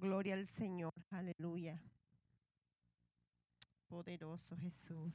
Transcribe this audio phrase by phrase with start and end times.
[0.00, 0.94] Gloria al Señor.
[1.10, 1.82] Aleluya.
[3.88, 5.12] Poderoso Jesús.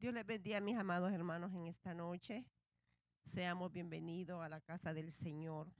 [0.00, 2.44] Dios les bendiga mis amados hermanos en esta noche.
[3.32, 5.72] Seamos bienvenidos a la casa del Señor.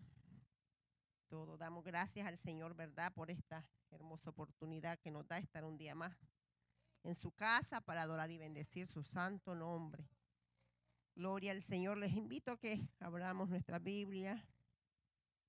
[1.26, 3.12] Todo damos gracias al Señor, ¿verdad?
[3.12, 6.16] Por esta hermosa oportunidad que nos da estar un día más
[7.02, 10.08] en su casa para adorar y bendecir su santo nombre.
[11.16, 11.98] Gloria al Señor.
[11.98, 14.46] Les invito a que abramos nuestra Biblia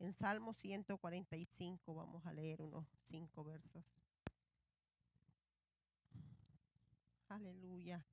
[0.04, 1.96] en Salmo 145.
[1.96, 3.86] Vamos a leer unos cinco versos.
[7.30, 8.06] Aleluya.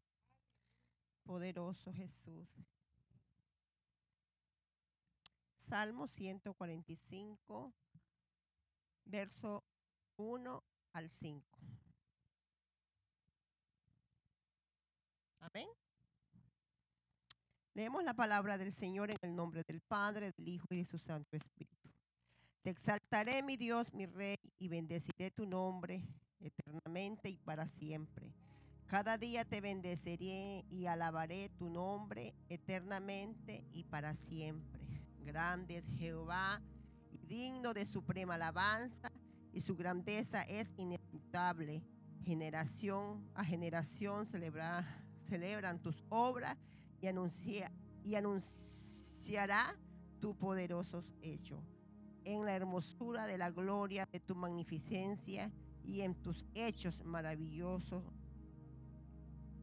[1.24, 2.48] Poderoso Jesús.
[5.68, 7.72] Salmo 145,
[9.04, 9.62] verso
[10.16, 11.58] 1 al 5.
[15.38, 15.68] Amén.
[17.72, 20.98] Leemos la palabra del Señor en el nombre del Padre, del Hijo y de su
[20.98, 21.88] Santo Espíritu.
[22.62, 26.04] Te exaltaré, mi Dios, mi Rey, y bendeciré tu nombre
[26.40, 28.34] eternamente y para siempre.
[28.86, 34.82] Cada día te bendeciré y alabaré tu nombre eternamente y para siempre.
[35.20, 36.60] Grande es Jehová
[37.12, 39.12] y digno de suprema alabanza,
[39.52, 41.84] y su grandeza es inefutable.
[42.24, 46.56] Generación a generación celebran tus obras
[47.00, 47.62] y,
[48.04, 49.76] y anunciará
[50.20, 51.64] tus poderosos hechos.
[52.24, 55.50] En la hermosura de la gloria de tu magnificencia
[55.84, 58.04] y en tus hechos maravillosos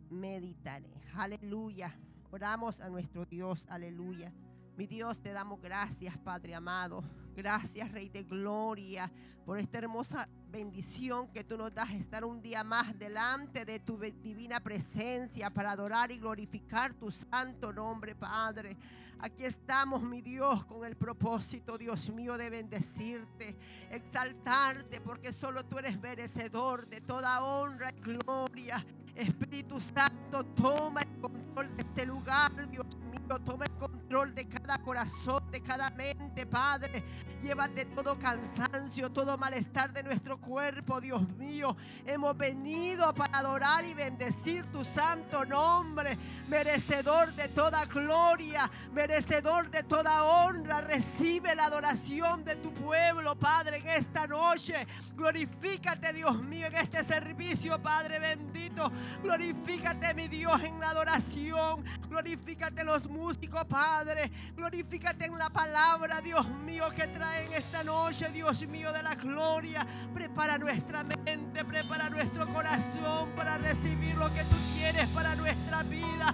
[0.09, 0.89] meditaré.
[1.15, 1.95] Aleluya.
[2.31, 3.65] Oramos a nuestro Dios.
[3.69, 4.33] Aleluya.
[4.75, 7.03] Mi Dios, te damos gracias, Padre amado.
[7.37, 9.11] Gracias, Rey de Gloria,
[9.45, 13.99] por esta hermosa bendición que tú nos das estar un día más delante de tu
[13.99, 18.75] divina presencia para adorar y glorificar tu santo nombre, Padre.
[19.19, 23.55] Aquí estamos, mi Dios, con el propósito, Dios mío, de bendecirte,
[23.91, 28.83] exaltarte, porque solo tú eres merecedor de toda honra y gloria.
[29.13, 34.77] Espíritu Santo, toma el control de este lugar, Dios mío, toma el control de cada
[34.79, 37.03] corazón, de cada mente, Padre.
[37.41, 41.75] Llévate todo cansancio, todo malestar de nuestro cuerpo, Dios mío.
[42.05, 49.83] Hemos venido para adorar y bendecir tu santo nombre, merecedor de toda gloria, merecedor de
[49.83, 50.81] toda honra.
[50.81, 54.87] Recibe la adoración de tu pueblo, Padre, en esta noche.
[55.15, 58.91] Glorifícate, Dios mío, en este servicio, Padre bendito.
[59.21, 61.83] Glorifícate, mi Dios, en la adoración.
[62.09, 64.31] Glorifícate los músicos, Padre.
[64.55, 69.85] Glorifícate en la palabra, Dios mío, que traen esta noche, Dios mío, de la gloria.
[70.13, 76.33] Prepara nuestra mente, prepara nuestro corazón para recibir lo que tú quieres para nuestra vida.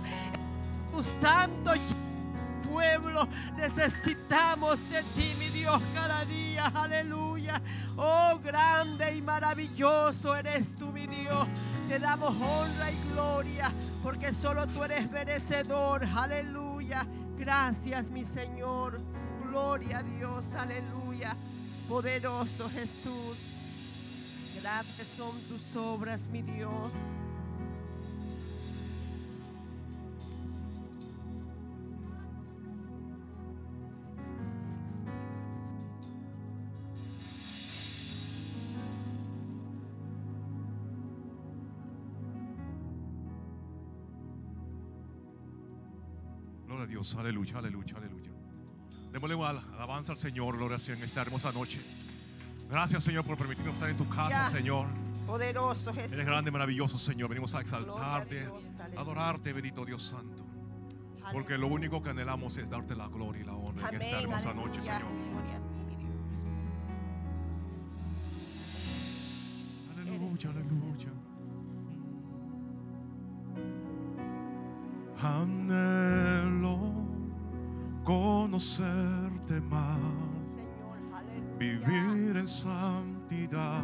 [0.91, 1.73] Tu santo
[2.73, 6.71] pueblo necesitamos de ti, mi Dios, cada día.
[6.73, 7.61] Aleluya.
[7.95, 11.47] Oh, grande y maravilloso eres tú, mi Dios.
[11.87, 16.03] Te damos honra y gloria porque solo tú eres merecedor.
[16.03, 17.05] Aleluya.
[17.37, 18.99] Gracias, mi Señor.
[19.47, 20.43] Gloria a Dios.
[20.57, 21.35] Aleluya.
[21.87, 23.37] Poderoso Jesús.
[24.59, 26.89] Grandes son tus obras, mi Dios.
[46.83, 48.31] A Dios, aleluya, aleluya, aleluya.
[49.11, 49.35] Démosle
[49.75, 51.79] alabanza al Señor, gloria a en esta hermosa noche.
[52.69, 54.87] Gracias, Señor, por permitirnos estar en tu casa, Señor.
[55.27, 56.11] Poderoso Jesús.
[56.11, 57.29] Eres grande, maravilloso, Señor.
[57.29, 58.47] Venimos a exaltarte,
[58.97, 60.45] a adorarte, bendito Dios Santo.
[61.31, 64.53] Porque lo único que anhelamos es darte la gloria y la honra en esta hermosa
[64.53, 65.03] noche, Señor.
[69.95, 71.09] Aleluya, aleluya.
[75.23, 76.02] Anhelo
[78.53, 79.97] conocerte más.
[81.57, 83.83] Vivir en santidad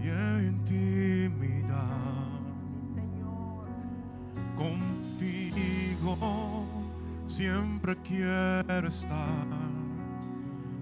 [0.00, 1.88] y en intimidad.
[4.56, 6.16] Contigo
[7.26, 9.46] siempre quiero estar,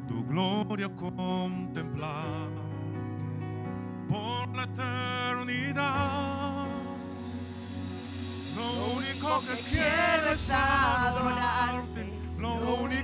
[0.06, 2.50] tu gloria contemplar
[4.06, 6.12] por la eternidad.
[8.54, 11.91] Lo único que quiero es adorarte.
[11.91, 11.91] lo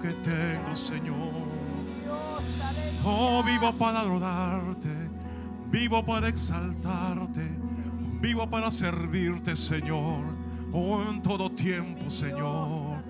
[0.00, 1.32] Que tengo, Señor.
[3.04, 4.90] Oh, vivo para adorarte,
[5.70, 7.48] vivo para exaltarte,
[8.20, 10.24] vivo para servirte, Señor.
[10.72, 13.02] Oh, en todo tiempo, Señor.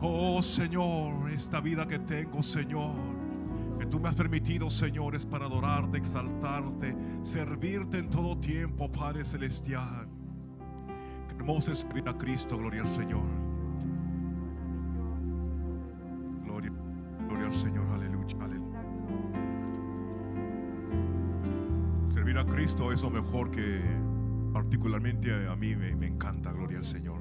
[0.00, 2.94] Oh, Señor, esta vida que tengo, Señor,
[3.78, 9.24] que tú me has permitido, Señor, es para adorarte, exaltarte, servirte en todo tiempo, Padre
[9.24, 10.08] Celestial.
[11.28, 13.51] Qué hermoso es a Cristo, gloria al Señor.
[22.62, 23.82] Cristo es lo mejor que
[24.52, 27.18] particularmente a mí me, me encanta, gloria al Señor.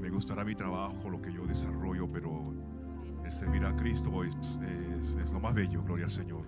[0.00, 2.42] Me gustará mi trabajo, lo que yo desarrollo, pero
[3.22, 4.34] el servir a Cristo es,
[4.98, 6.46] es- es lo más bello, gloria al Señor.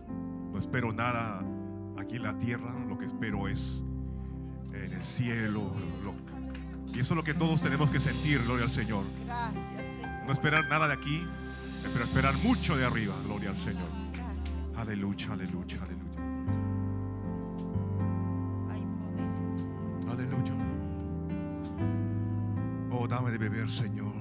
[0.54, 1.44] No espero nada
[1.98, 3.84] aquí en la tierra, lo que espero es
[4.72, 5.70] en el cielo.
[6.02, 6.14] lo-
[6.94, 9.04] y eso es lo que todos tenemos que sentir, gloria al Señor.
[9.26, 10.26] Gracias, Señor.
[10.26, 11.22] No esperar nada de aquí,
[11.92, 13.88] pero esperar mucho de arriba, gloria al Señor.
[14.14, 14.24] Gracias.
[14.76, 16.13] Aleluya, aleluya, aleluya.
[23.08, 24.12] Dame de beber, Señor,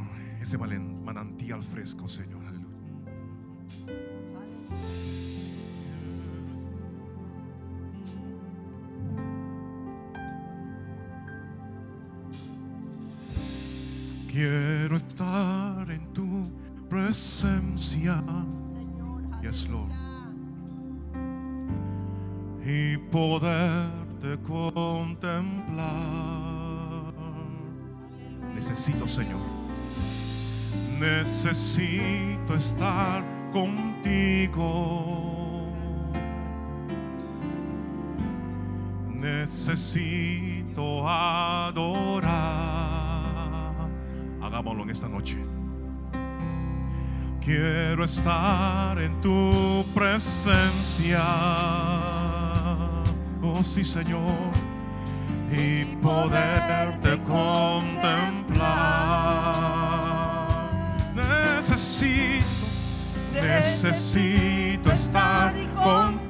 [0.41, 2.43] ese manantial fresco, Señor.
[14.27, 16.51] Quiero estar en tu
[16.89, 18.23] presencia.
[19.41, 19.91] Yes, Lord.
[22.65, 26.52] y poderte contemplar.
[28.63, 29.41] Necesito, Señor.
[30.97, 34.63] Necesito estar contigo.
[39.09, 42.31] Necesito adorar.
[44.41, 45.39] Hagámoslo en esta noche.
[47.41, 51.21] Quiero estar en tu presencia.
[53.41, 54.53] Oh sí, Señor.
[55.51, 58.32] Y poderte contemplar.
[62.03, 62.43] necesito,
[63.33, 66.22] necesito estar contigo.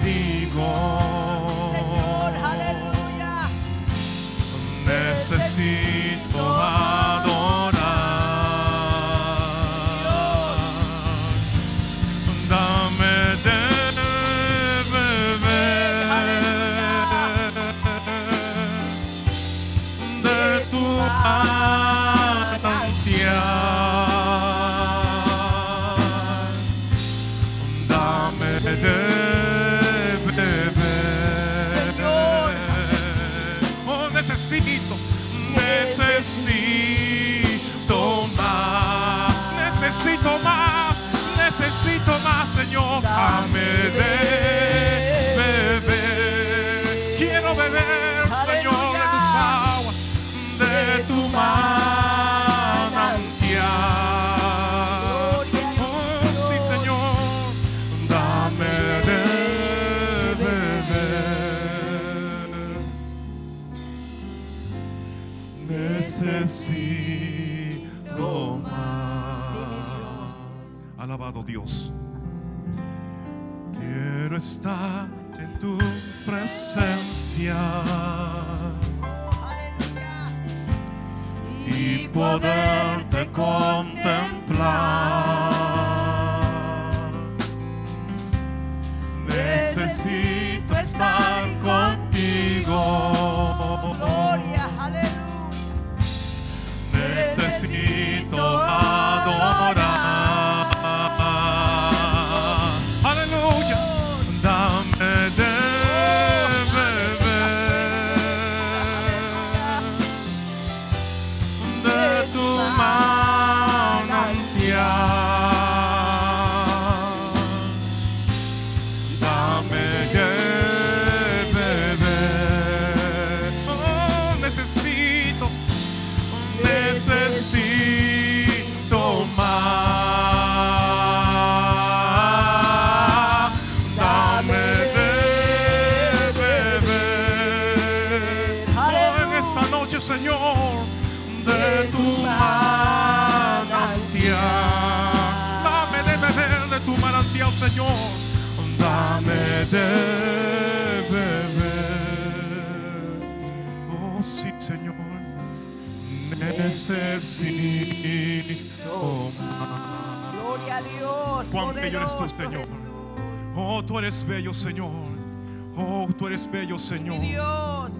[166.54, 167.20] Señor.
[167.20, 167.92] Dios.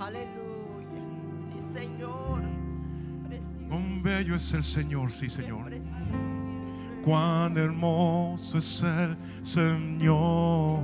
[0.00, 0.28] Aleluya.
[1.48, 2.40] Sí, Señor.
[3.68, 5.70] Cuán bello es el Señor, sí, Señor.
[7.04, 10.80] Cuán hermoso es el Señor.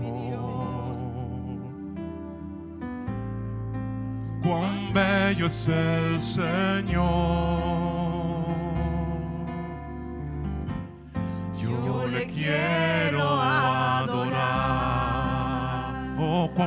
[4.42, 7.77] Cuán bello es el Señor.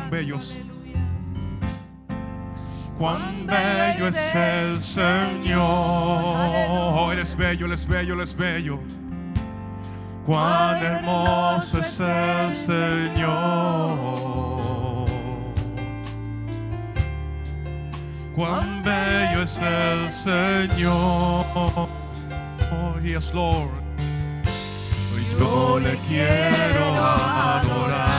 [0.01, 0.59] cuán bellos.
[2.97, 5.59] Cuán bello es el Señor.
[5.59, 8.79] Oh, él es bello, es bello, bello.
[10.25, 13.97] Cuán hermoso es el Señor.
[18.35, 21.45] Cuán bello es el Señor.
[21.55, 23.71] Oh, yes, Lord.
[25.39, 28.10] Yo le quiero adorar.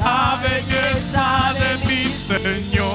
[0.00, 2.86] la belleza de mi Señor.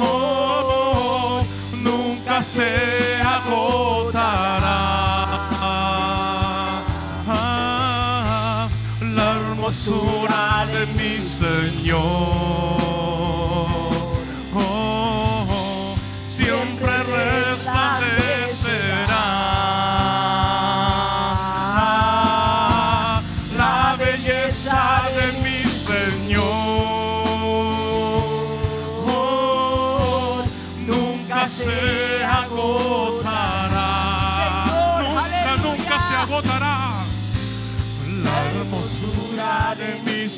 [0.00, 2.70] Oh, nunca se
[3.36, 4.82] agotará
[7.28, 8.68] ah,
[9.00, 12.83] la hermosura de mi Señor.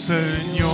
[0.06, 0.70] Señor,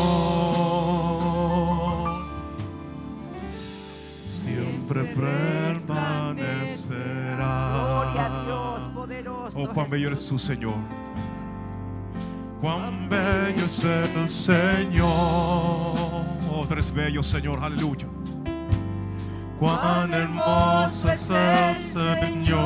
[4.27, 6.37] siempre permanecerá.
[9.55, 10.75] Oh, cuán bello eres tú, Señor.
[12.61, 15.07] Cuán bello es el Señor.
[16.51, 18.09] Oh, tres bellos Señor, aleluya.
[19.59, 22.61] Cuán hermoso es el Señor.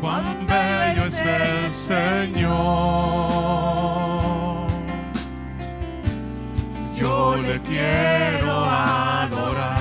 [0.00, 0.75] Cuán bello
[1.26, 2.56] el Señor.
[6.94, 9.76] Yo le quiero adorar.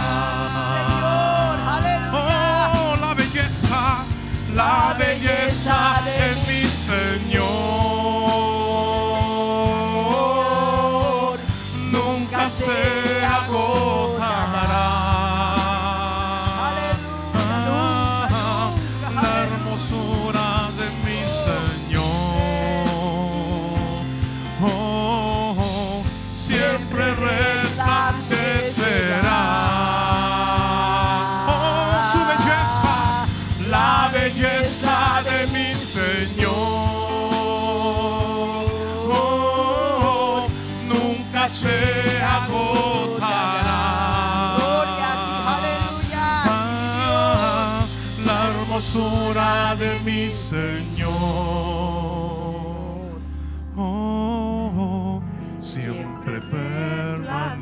[2.13, 4.05] Oh, la belleza,
[4.53, 5.94] la belleza
[49.75, 51.13] de mi Señor.
[53.77, 55.21] Oh,
[55.59, 57.57] siempre permanecerá.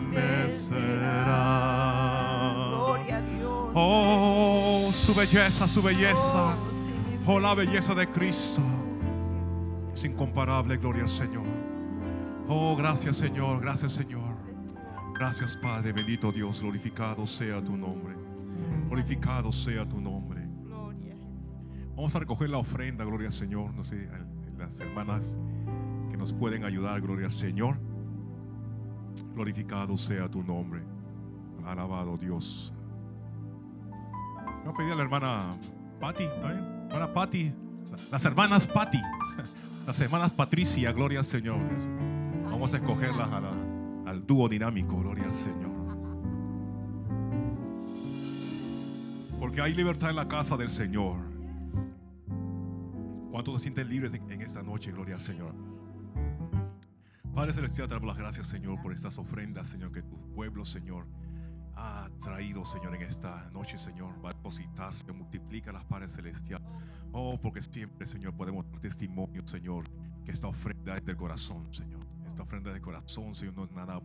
[2.70, 3.72] Gloria a Dios.
[3.74, 6.56] Oh, su belleza, su belleza.
[6.56, 6.74] Oh.
[7.26, 8.62] Oh, la belleza de Cristo.
[9.94, 11.46] Es incomparable, gloria al Señor.
[12.50, 14.36] Oh, gracias Señor, gracias Señor.
[15.18, 18.14] Gracias Padre, bendito Dios, glorificado sea tu nombre.
[18.88, 20.13] Glorificado sea tu nombre.
[22.04, 23.74] Vamos a recoger la ofrenda, gloria al Señor.
[23.74, 24.10] No sé,
[24.58, 25.38] las hermanas
[26.12, 27.80] que nos pueden ayudar, gloria al Señor.
[29.34, 30.84] Glorificado sea tu nombre.
[31.66, 32.74] Alabado Dios.
[34.66, 35.52] Voy a pedir a la hermana
[35.94, 36.66] ¿está bien?
[36.90, 37.54] Hermana Patti,
[38.12, 39.02] las hermanas Patti,
[39.88, 41.62] las hermanas Patricia, gloria al Señor.
[42.44, 43.30] Vamos a escogerlas
[44.06, 45.72] al dúo dinámico, gloria al Señor.
[49.40, 51.32] Porque hay libertad en la casa del Señor.
[53.34, 54.92] ¿Cuántos se sienten libres en- esta noche?
[54.92, 55.56] Gloria al Señor.
[57.34, 61.08] Padre Celestial, te damos las gracias, Señor, por estas ofrendas, Señor, que tu pueblo, Señor,
[61.76, 64.24] ha traído, Señor, en esta noche, Señor.
[64.24, 66.62] Va a depositar, Señor, multiplica las Padre Celestial.
[67.12, 69.86] Oh, porque siempre, Señor, podemos dar testimonio, Señor,
[70.24, 72.06] que esta ofrenda es del corazón, Señor.
[72.28, 74.00] Esta ofrenda es de corazón, Señor, no es nada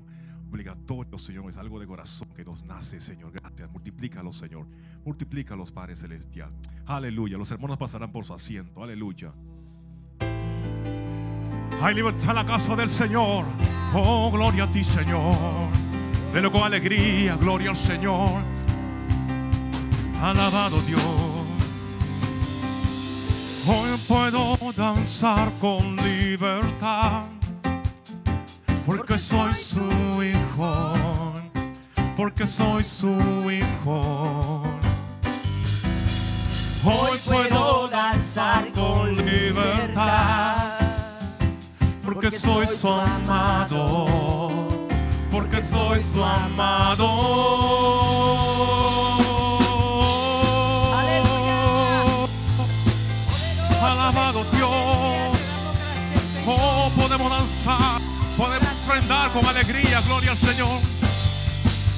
[0.49, 3.33] obligatorio, Señor, es algo de corazón que nos nace, Señor.
[3.33, 4.67] Gracias, multiplícalo, Señor.
[5.05, 6.51] Multiplícalos, Padre Celestial.
[6.87, 7.37] Aleluya.
[7.39, 8.83] Los hermanos pasarán por su asiento.
[8.83, 9.33] Aleluya.
[11.81, 13.47] Hay libertad en la casa del Señor.
[13.95, 15.37] Oh, gloria a ti, Señor.
[16.33, 18.43] De con alegría, gloria al Señor.
[20.21, 21.03] Alabado Dios.
[23.67, 27.38] Hoy puedo danzar con libertad.
[28.89, 30.95] Porque soy su hijo.
[32.17, 33.11] Porque soy su
[33.51, 34.63] hijo.
[36.83, 40.79] Hoy puedo danzar con libertad.
[42.03, 44.07] Porque soy su amado.
[45.31, 47.78] Porque soy su amado.
[59.29, 60.81] Ofrendar con alegría, gloria al Señor.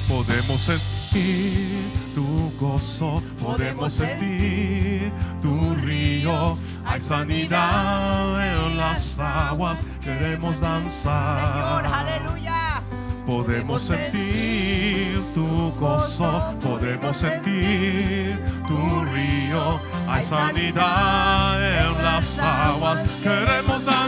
[0.07, 6.57] Podemos sentir tu gozo, podemos sentir tu río.
[6.85, 11.85] Hay sanidad en las aguas, queremos Señor, danzar.
[11.85, 12.81] aleluya.
[13.25, 19.79] Podemos sentir tu gozo, podemos sentir tu río.
[20.07, 24.00] Hay sanidad en las aguas, queremos danzar.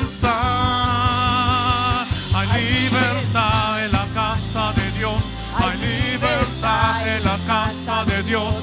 [6.64, 8.56] Libertad en la casa de Dios,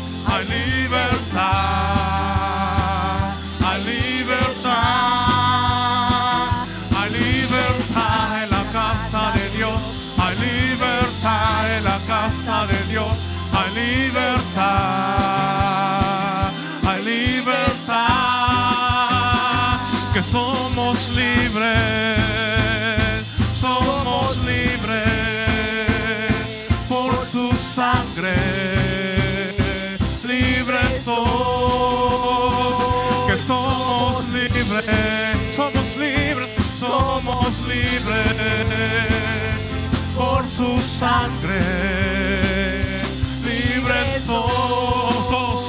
[41.00, 43.00] sangre,
[43.42, 45.60] libres todos.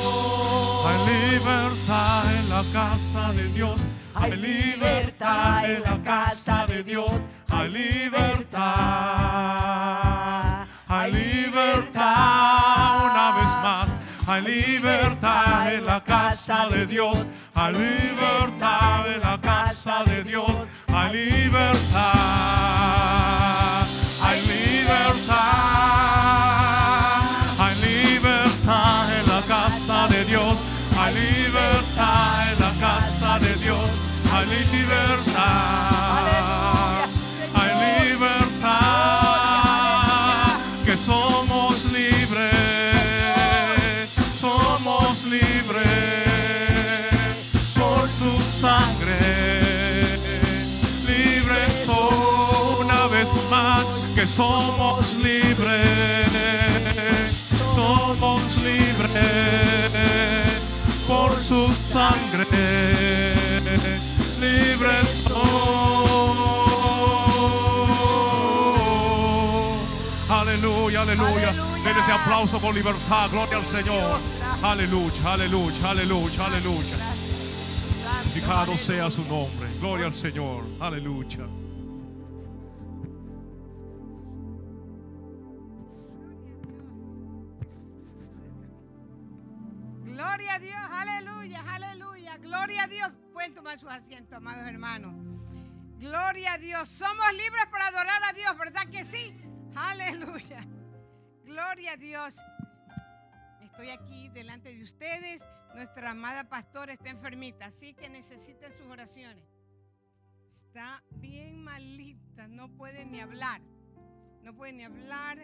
[0.87, 3.79] Hay libertad en la casa de Dios,
[4.13, 7.11] Hay libertad en la casa de Dios.
[7.47, 8.59] Hay libertad.
[10.87, 13.95] Hay libertad una vez más.
[14.27, 17.25] Hay libertad en la casa de Dios.
[17.55, 20.51] Hay libertad en la casa de Dios.
[20.87, 22.01] Hay libertad.
[32.01, 33.89] En la casa de Dios.
[34.33, 35.41] Hay libertad.
[37.53, 37.71] Hay
[38.09, 38.71] libertad.
[40.85, 42.49] Que somos libres.
[44.39, 45.91] Somos libres
[47.75, 49.19] por su sangre.
[51.05, 51.87] Libres
[52.79, 53.85] una vez más.
[54.15, 56.29] Que somos libres.
[57.75, 60.00] Somos libres
[61.51, 62.45] su sangre.
[64.39, 65.41] Libres son.
[70.29, 71.49] Aleluya, aleluya.
[71.49, 71.51] Aleluya.
[71.83, 73.29] Den ese aplauso con libertad.
[73.31, 74.19] Gloria al Señor.
[74.63, 76.97] Aleluya, aleluya, aleluya, aleluya.
[78.05, 79.67] Santificado sea su nombre.
[79.81, 80.63] Gloria al Señor.
[80.79, 81.45] Aleluya.
[90.21, 92.37] Gloria a Dios, aleluya, aleluya.
[92.37, 93.11] Gloria a Dios.
[93.33, 95.15] Pueden tomar sus asientos, amados hermanos.
[95.97, 96.89] Gloria a Dios.
[96.89, 99.35] Somos libres para adorar a Dios, ¿verdad que sí?
[99.73, 100.61] Aleluya.
[101.43, 102.35] Gloria a Dios.
[103.63, 105.43] Estoy aquí delante de ustedes.
[105.73, 109.49] Nuestra amada pastora está enfermita, así que necesita sus oraciones.
[110.45, 113.59] Está bien malita, no puede ni hablar.
[114.43, 115.39] No puede ni hablar.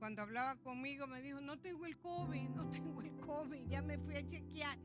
[0.00, 3.98] Cuando hablaba conmigo me dijo, no tengo el COVID, no tengo el COVID, ya me
[3.98, 4.76] fui a chequear.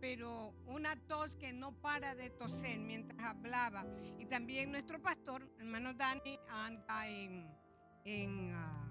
[0.00, 3.84] Pero una tos que no para de toser mientras hablaba.
[4.18, 8.90] Y también nuestro pastor, hermano Dani, anda en, ah,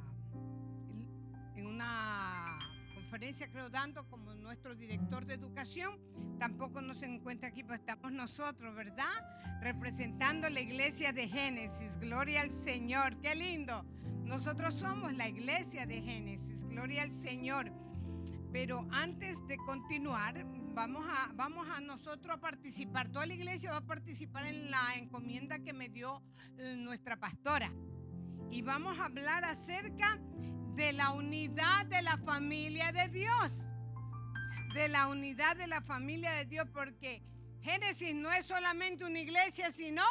[1.56, 2.60] en una
[2.94, 5.98] conferencia, creo, dando como nuestro director de educación.
[6.40, 9.62] Tampoco nos encuentra aquí, pero estamos nosotros, ¿verdad?
[9.62, 11.98] Representando la iglesia de Génesis.
[12.00, 13.18] Gloria al Señor.
[13.22, 13.86] Qué lindo.
[14.28, 17.72] Nosotros somos la iglesia de Génesis, gloria al Señor.
[18.52, 23.10] Pero antes de continuar, vamos a, vamos a nosotros a participar.
[23.10, 26.22] Toda la iglesia va a participar en la encomienda que me dio
[26.58, 27.72] eh, nuestra pastora.
[28.52, 30.20] Y vamos a hablar acerca
[30.76, 33.66] de la unidad de la familia de Dios.
[34.74, 37.24] De la unidad de la familia de Dios, porque
[37.62, 40.04] Génesis no es solamente una iglesia, sino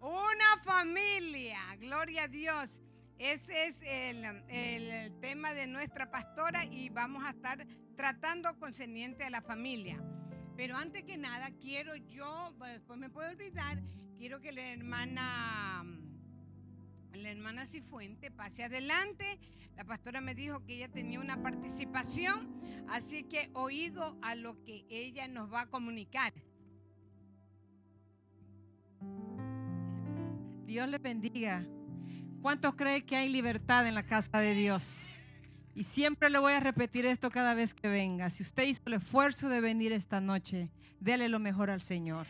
[0.00, 1.60] una familia.
[1.78, 2.80] Gloria a Dios.
[3.22, 9.40] Ese es el, tema de nuestra pastora y vamos a estar tratando concerniente a la
[9.40, 10.02] familia.
[10.56, 13.80] Pero antes que nada, quiero yo, después me puedo olvidar,
[14.18, 15.84] quiero que la hermana,
[17.14, 19.38] la hermana Cifuente pase adelante.
[19.76, 24.84] La pastora me dijo que ella tenía una participación, así que oído a lo que
[24.88, 26.34] ella nos va a comunicar.
[30.66, 31.64] Dios le bendiga.
[32.42, 35.14] ¿Cuántos creen que hay libertad en la casa de Dios?
[35.76, 38.30] Y siempre le voy a repetir esto cada vez que venga.
[38.30, 42.26] Si usted hizo el esfuerzo de venir esta noche, dele lo mejor al Señor.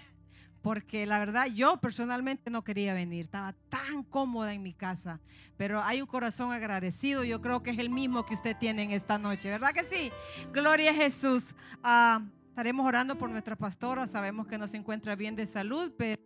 [0.61, 3.25] Porque la verdad yo personalmente no quería venir.
[3.25, 5.19] Estaba tan cómoda en mi casa.
[5.57, 7.25] Pero hay un corazón agradecido.
[7.25, 9.49] Yo creo que es el mismo que usted tiene en esta noche.
[9.49, 10.13] ¿Verdad que sí?
[10.53, 11.47] Gloria a Jesús.
[11.83, 14.07] Ah, estaremos orando por nuestra pastora.
[14.07, 16.21] Sabemos que no se encuentra bien de salud, pero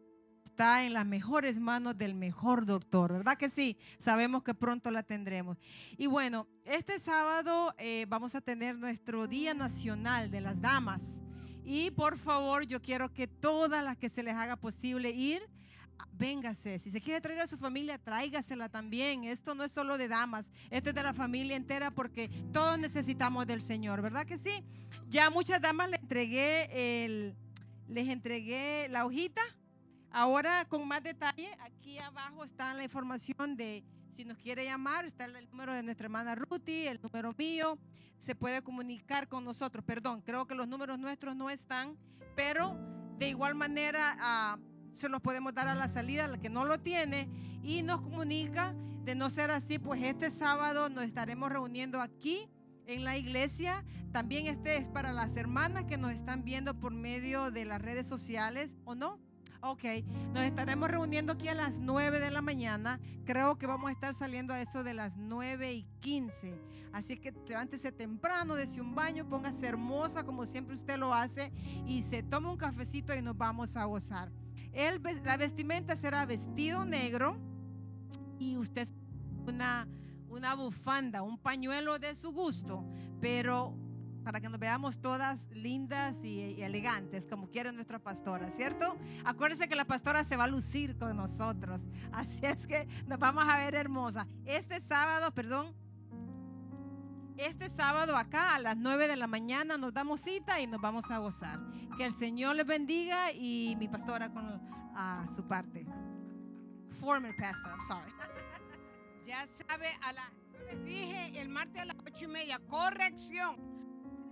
[0.57, 3.77] está en las mejores manos del mejor doctor, ¿verdad que sí?
[3.99, 5.59] Sabemos que pronto la tendremos.
[5.99, 11.21] Y bueno, este sábado eh, vamos a tener nuestro Día Nacional de las Damas.
[11.63, 15.43] Y por favor, yo quiero que todas las que se les haga posible ir,
[16.13, 16.79] véngase.
[16.79, 19.25] Si se quiere traer a su familia, tráigasela también.
[19.25, 23.47] Esto no es solo de damas, esto es de la familia entera porque todos necesitamos
[23.47, 24.65] del Señor, ¿verdad que sí?
[25.11, 27.37] Ya muchas damas les entregué el,
[27.89, 29.43] les entregué la hojita.
[30.11, 35.27] Ahora con más detalle, aquí abajo está la información de si nos quiere llamar, está
[35.27, 37.79] el número de nuestra hermana Ruti, el número mío,
[38.19, 39.85] se puede comunicar con nosotros.
[39.85, 41.99] Perdón, creo que los números nuestros no están,
[42.35, 42.77] pero
[43.19, 44.59] de igual manera ah,
[44.93, 47.29] se los podemos dar a la salida, al que no lo tiene,
[47.63, 48.75] y nos comunica.
[49.05, 52.49] De no ser así, pues este sábado nos estaremos reuniendo aquí
[52.87, 53.85] en la iglesia.
[54.11, 58.09] También este es para las hermanas que nos están viendo por medio de las redes
[58.09, 59.21] sociales, ¿o no?
[59.63, 59.85] Ok,
[60.33, 63.01] nos estaremos reuniendo aquí a las 9 de la mañana.
[63.25, 66.61] Creo que vamos a estar saliendo a eso de las 9 y 15.
[66.93, 71.53] Así que levántese temprano, dese un baño, póngase hermosa como siempre usted lo hace
[71.87, 74.31] y se toma un cafecito y nos vamos a gozar.
[74.73, 77.37] El, la vestimenta será vestido negro
[78.39, 78.89] y usted
[79.47, 79.89] una,
[80.29, 82.85] una bufanda, un pañuelo de su gusto,
[83.21, 83.75] pero
[84.27, 88.97] para que nos veamos todas lindas y, elegantes, como quiere nuestra pastora, ¿cierto?
[89.25, 93.45] Acuérdense que la pastora se va a lucir con nosotros, así es que nos vamos
[93.49, 94.27] a ver hermosa.
[94.45, 95.73] Este sábado, perdón,
[97.37, 101.09] este sábado acá a las 9 de la mañana nos damos cita y nos vamos
[101.13, 101.61] a gozar.
[101.97, 104.61] Que el Señor les bendiga y mi pastora con
[104.97, 105.87] a su parte.
[106.99, 108.13] Former pastor, I'm sorry.
[109.25, 110.33] Ya sabe, a la,
[110.67, 113.76] les dije el martes a las ocho y media, corrección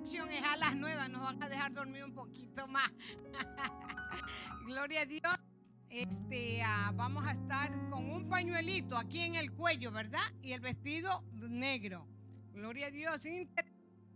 [0.04, 2.90] es a las nuevas, nos van a dejar dormir un poquito más.
[4.66, 5.22] Gloria a Dios.
[5.88, 10.20] Este, ah, vamos a estar con un pañuelito aquí en el cuello, ¿verdad?
[10.42, 12.06] Y el vestido negro.
[12.52, 13.18] Gloria a Dios.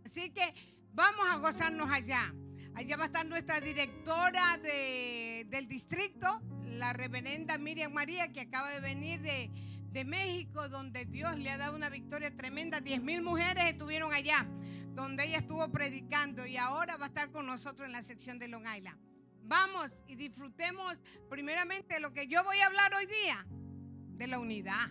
[0.05, 0.53] Así que
[0.93, 2.35] vamos a gozarnos allá.
[2.75, 8.79] Allá va a estar nuestra directora del distrito, la reverenda Miriam María, que acaba de
[8.79, 9.49] venir de,
[9.91, 12.79] de México, donde Dios le ha dado una victoria tremenda.
[12.79, 14.47] Diez mil mujeres estuvieron allá
[14.99, 18.47] donde ella estuvo predicando y ahora va a estar con nosotros en la sección de
[18.47, 18.99] Long Island.
[19.43, 24.89] Vamos y disfrutemos primeramente lo que yo voy a hablar hoy día, de la unidad,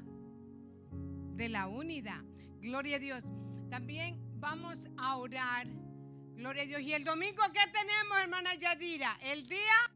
[1.37, 2.23] de la unidad.
[2.61, 3.23] Gloria a Dios.
[3.71, 5.67] También vamos a orar.
[6.35, 6.81] Gloria a Dios.
[6.81, 9.17] Y el domingo, ¿qué tenemos, hermana Yadira?
[9.23, 9.93] El día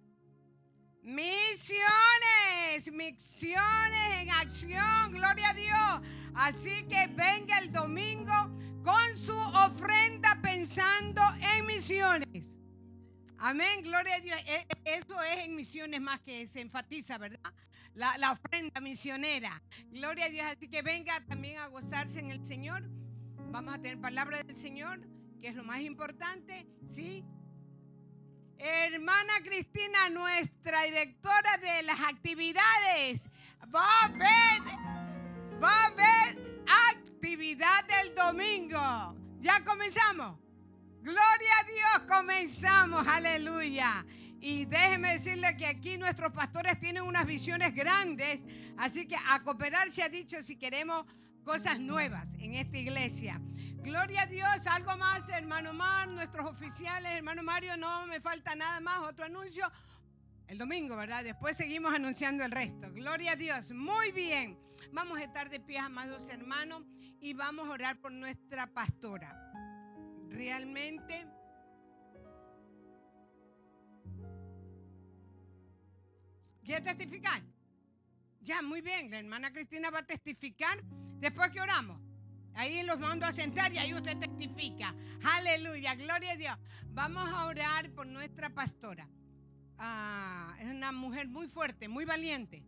[1.03, 5.11] misiones, misiones en acción.
[5.11, 6.11] Gloria a Dios.
[6.35, 8.33] Así que venga el domingo
[8.83, 11.23] con su ofrenda pensando
[11.57, 12.59] en misiones.
[13.39, 14.39] Amén, gloria a Dios.
[14.47, 17.41] E, e, eso es en misiones más que se enfatiza, ¿verdad?
[17.95, 19.63] La, ofrenda misionera.
[19.91, 20.47] Gloria a Dios.
[20.47, 22.83] Así que venga también a gozarse en el Señor.
[23.51, 25.01] Vamos a tener palabra del Señor,
[25.41, 27.25] que es lo más importante, ¿sí?
[28.59, 33.29] Hermana Cristina, nuestra directora de las actividades,
[33.75, 36.53] va a ver, va a ver
[37.23, 39.15] actividad del domingo.
[39.41, 40.41] ¿Ya comenzamos?
[41.03, 44.05] Gloria a Dios, comenzamos, aleluya.
[44.41, 48.45] Y déjeme decirle que aquí nuestros pastores tienen unas visiones grandes,
[48.77, 51.07] así que a cooperar se ha dicho si queremos
[51.45, 53.41] cosas nuevas en esta iglesia.
[53.77, 58.81] Gloria a Dios, algo más, hermano Mar, nuestros oficiales, hermano Mario, no me falta nada
[58.81, 59.71] más, otro anuncio.
[60.49, 61.23] El domingo, ¿verdad?
[61.23, 62.93] Después seguimos anunciando el resto.
[62.93, 63.71] Gloria a Dios.
[63.71, 64.59] Muy bien.
[64.91, 66.83] Vamos a estar de pie, amados hermanos
[67.23, 69.33] y vamos a orar por nuestra pastora.
[70.29, 71.25] Realmente...
[76.65, 77.43] ¿Quiere testificar?
[78.41, 79.11] Ya, muy bien.
[79.11, 80.83] La hermana Cristina va a testificar
[81.21, 82.01] después que oramos.
[82.55, 84.95] Ahí los mando a sentar y ahí usted testifica.
[85.23, 86.59] Aleluya, gloria a Dios.
[86.89, 89.09] Vamos a orar por nuestra pastora.
[89.79, 92.65] Ah, es una mujer muy fuerte, muy valiente,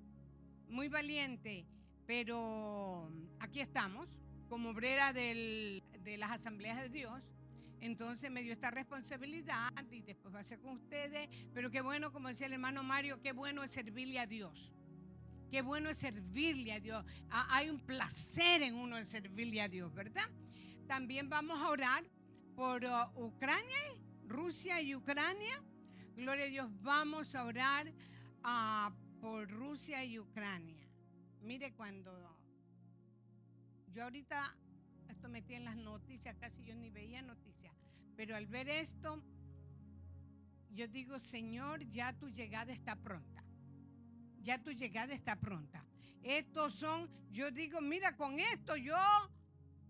[0.69, 1.67] muy valiente.
[2.07, 4.09] Pero aquí estamos
[4.49, 5.83] como obrera de
[6.19, 7.35] las asambleas de Dios.
[7.81, 11.29] Entonces me dio esta responsabilidad y después va a ser con ustedes.
[11.53, 14.73] Pero qué bueno, como decía el hermano Mario, qué bueno es servirle a Dios.
[15.51, 17.05] Qué bueno es servirle a Dios.
[17.29, 20.29] hay un placer en uno de servirle a Dios, ¿verdad?
[20.87, 22.05] También vamos a orar
[22.57, 23.83] por uh, Ucrania,
[24.27, 25.63] Rusia y Ucrania.
[26.17, 27.93] Gloria a Dios, vamos a orar
[28.45, 30.89] uh, por Rusia y Ucrania.
[31.43, 32.34] Mire cuando
[33.95, 34.57] yo ahorita,
[35.09, 37.73] esto metí en las noticias, casi yo ni veía noticias,
[38.17, 39.23] pero al ver esto,
[40.73, 43.45] yo digo, Señor, ya tu llegada está pronta.
[44.43, 45.85] Ya tu llegada está pronta.
[46.25, 48.97] Estos son, yo digo, mira, con esto yo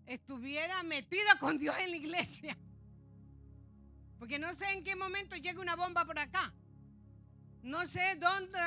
[0.05, 2.55] estuviera metida con Dios en la iglesia.
[4.19, 6.53] Porque no sé en qué momento llegue una bomba por acá.
[7.63, 8.59] No sé dónde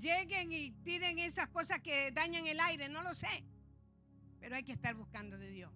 [0.00, 3.44] lleguen y tiren esas cosas que dañan el aire, no lo sé
[4.46, 5.72] pero hay que estar buscando de Dios.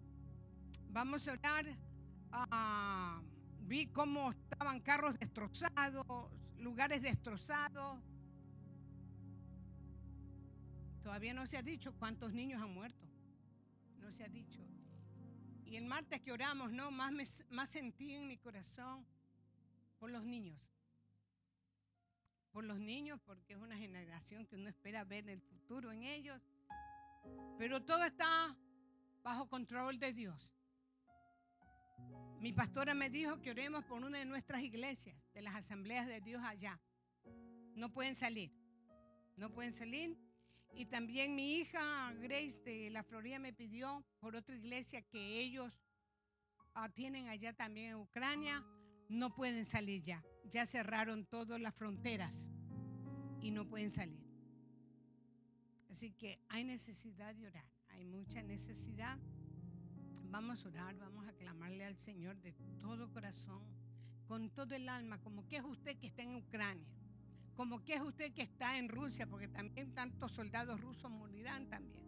[0.90, 1.66] Vamos a orar.
[2.30, 3.20] Ah,
[3.62, 7.98] vi cómo estaban carros destrozados, lugares destrozados.
[11.02, 13.08] Todavía no se ha dicho cuántos niños han muerto.
[13.98, 14.64] No se ha dicho.
[15.64, 19.04] Y el martes que oramos, no, más, más sentí en mi corazón
[19.98, 20.70] por los niños.
[22.52, 26.40] Por los niños, porque es una generación que uno espera ver el futuro en ellos.
[27.58, 28.56] Pero todo está
[29.22, 30.54] bajo control de Dios.
[32.40, 36.22] Mi pastora me dijo que oremos por una de nuestras iglesias, de las asambleas de
[36.22, 36.80] Dios allá.
[37.74, 38.50] No pueden salir.
[39.36, 40.18] no pueden salir.
[40.74, 45.82] Y también mi hija Grace de la Florida me pidió por otra iglesia que ellos
[46.74, 48.64] ah, tienen allá también en Ucrania,
[49.08, 50.24] no pueden salir ya.
[50.44, 52.48] Ya cerraron todas las fronteras
[53.40, 54.29] y no pueden salir.
[55.90, 59.18] Así que hay necesidad de orar, hay mucha necesidad.
[60.30, 63.62] Vamos a orar, vamos a clamarle al Señor de todo corazón,
[64.28, 66.86] con todo el alma, como que es usted que está en Ucrania,
[67.56, 72.04] como que es usted que está en Rusia, porque también tantos soldados rusos morirán también.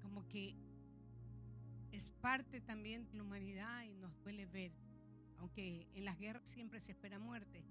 [0.00, 0.54] Como que
[1.90, 4.72] es parte también de la humanidad y nos duele ver,
[5.38, 7.64] aunque en las guerras siempre se espera muerte,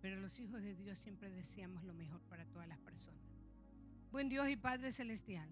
[0.00, 3.20] pero los hijos de Dios siempre deseamos lo mejor para todas las personas.
[4.10, 5.48] Buen Dios y Padre Celestial,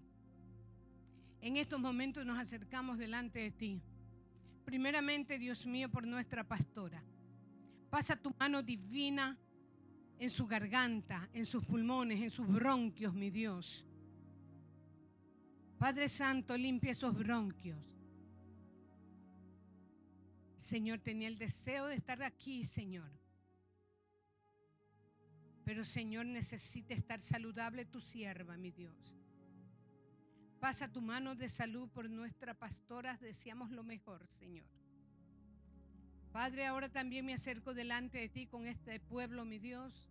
[1.41, 3.81] en estos momentos nos acercamos delante de ti.
[4.65, 7.01] Primeramente, Dios mío, por nuestra pastora.
[7.89, 9.37] Pasa tu mano divina
[10.19, 13.85] en su garganta, en sus pulmones, en sus bronquios, mi Dios.
[15.77, 17.77] Padre Santo, limpia esos bronquios.
[20.57, 23.09] Señor, tenía el deseo de estar aquí, Señor.
[25.67, 29.17] Pero Señor, necesita estar saludable tu sierva, mi Dios.
[30.61, 33.17] Pasa tu mano de salud por nuestra pastora.
[33.17, 34.65] Deseamos lo mejor, Señor.
[36.31, 40.09] Padre, ahora también me acerco delante de ti con este pueblo, mi Dios.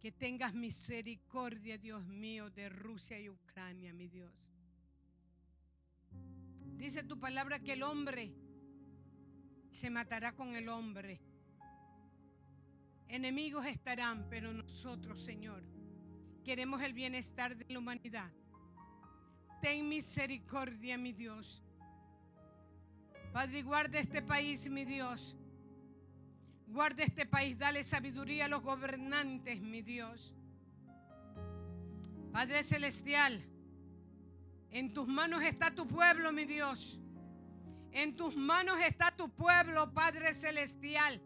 [0.00, 4.32] Que tengas misericordia, Dios mío, de Rusia y Ucrania, mi Dios.
[6.78, 8.32] Dice tu palabra que el hombre
[9.70, 11.20] se matará con el hombre
[13.08, 15.62] Enemigos estarán, pero nosotros, Señor,
[16.42, 18.30] queremos el bienestar de la humanidad.
[19.62, 21.62] Ten misericordia, mi Dios.
[23.32, 25.36] Padre, guarda este país, mi Dios.
[26.66, 30.34] Guarda este país, dale sabiduría a los gobernantes, mi Dios.
[32.32, 33.40] Padre Celestial,
[34.70, 36.98] en tus manos está tu pueblo, mi Dios.
[37.92, 41.20] En tus manos está tu pueblo, Padre Celestial.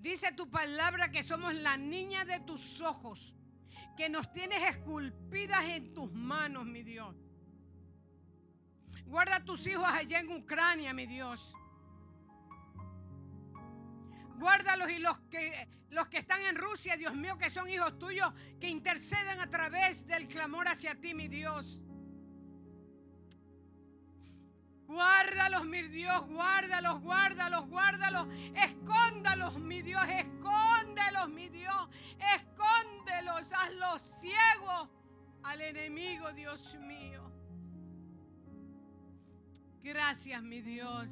[0.00, 3.34] Dice tu palabra que somos la niña de tus ojos,
[3.98, 7.14] que nos tienes esculpidas en tus manos, mi Dios.
[9.04, 11.52] Guarda a tus hijos allá en Ucrania, mi Dios.
[14.38, 18.32] Guárdalos y los que, los que están en Rusia, Dios mío, que son hijos tuyos,
[18.58, 21.78] que interceden a través del clamor hacia ti, mi Dios.
[24.90, 28.26] Guárdalos, mi Dios, guárdalos, guárdalos, guárdalos.
[28.56, 31.88] Escóndalos, mi Dios, escóndelos, mi Dios.
[32.34, 34.88] Escóndelos, hazlos ciegos
[35.44, 37.22] al enemigo, Dios mío.
[39.80, 41.08] Gracias, mi Dios.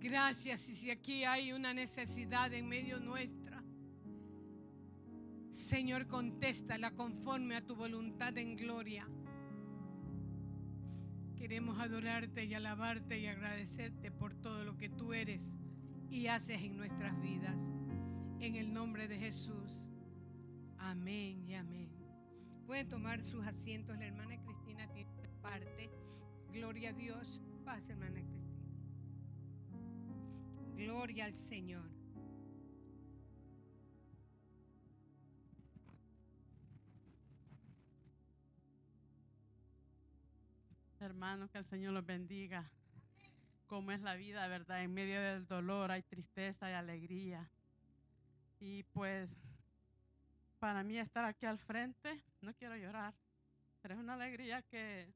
[0.00, 0.68] Gracias.
[0.68, 3.62] Y si aquí hay una necesidad en medio nuestra,
[5.52, 9.06] Señor, contéstala conforme a tu voluntad en gloria.
[11.40, 15.56] Queremos adorarte y alabarte y agradecerte por todo lo que tú eres
[16.10, 17.58] y haces en nuestras vidas.
[18.40, 19.90] En el nombre de Jesús.
[20.76, 21.88] Amén y amén.
[22.66, 23.96] Pueden tomar sus asientos.
[23.96, 25.08] La hermana Cristina tiene
[25.40, 25.90] parte.
[26.52, 27.40] Gloria a Dios.
[27.64, 28.60] Paz, hermana Cristina.
[30.76, 31.99] Gloria al Señor.
[41.00, 42.70] Hermanos, que el Señor los bendiga.
[43.66, 44.82] Cómo es la vida, ¿verdad?
[44.82, 47.48] En medio del dolor hay tristeza y alegría.
[48.58, 49.30] Y pues,
[50.58, 53.14] para mí estar aquí al frente, no quiero llorar,
[53.80, 55.10] pero es una alegría que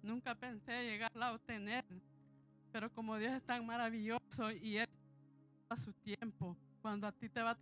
[0.00, 1.84] nunca pensé llegarla a obtener.
[2.70, 4.88] Pero como Dios es tan maravilloso y Él
[5.68, 7.58] a su tiempo, cuando a ti te va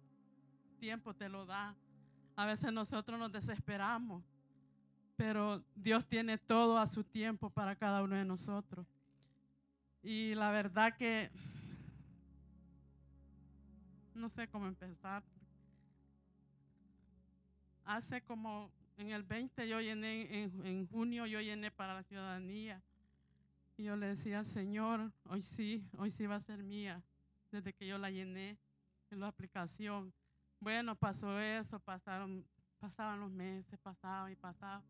[0.78, 1.74] tiempo, te lo da.
[2.42, 4.24] A veces nosotros nos desesperamos,
[5.14, 8.84] pero Dios tiene todo a su tiempo para cada uno de nosotros.
[10.02, 11.30] Y la verdad que
[14.16, 15.22] no sé cómo empezar.
[17.84, 22.82] Hace como en el 20 yo llené, en, junio yo llené para la ciudadanía.
[23.76, 27.04] Y yo le decía, Señor, hoy sí, hoy sí va a ser mía,
[27.52, 28.58] desde que yo la llené
[29.12, 30.12] en la aplicación.
[30.62, 32.46] Bueno, pasó eso, pasaron,
[32.78, 34.80] pasaban los meses, pasaban y pasaban.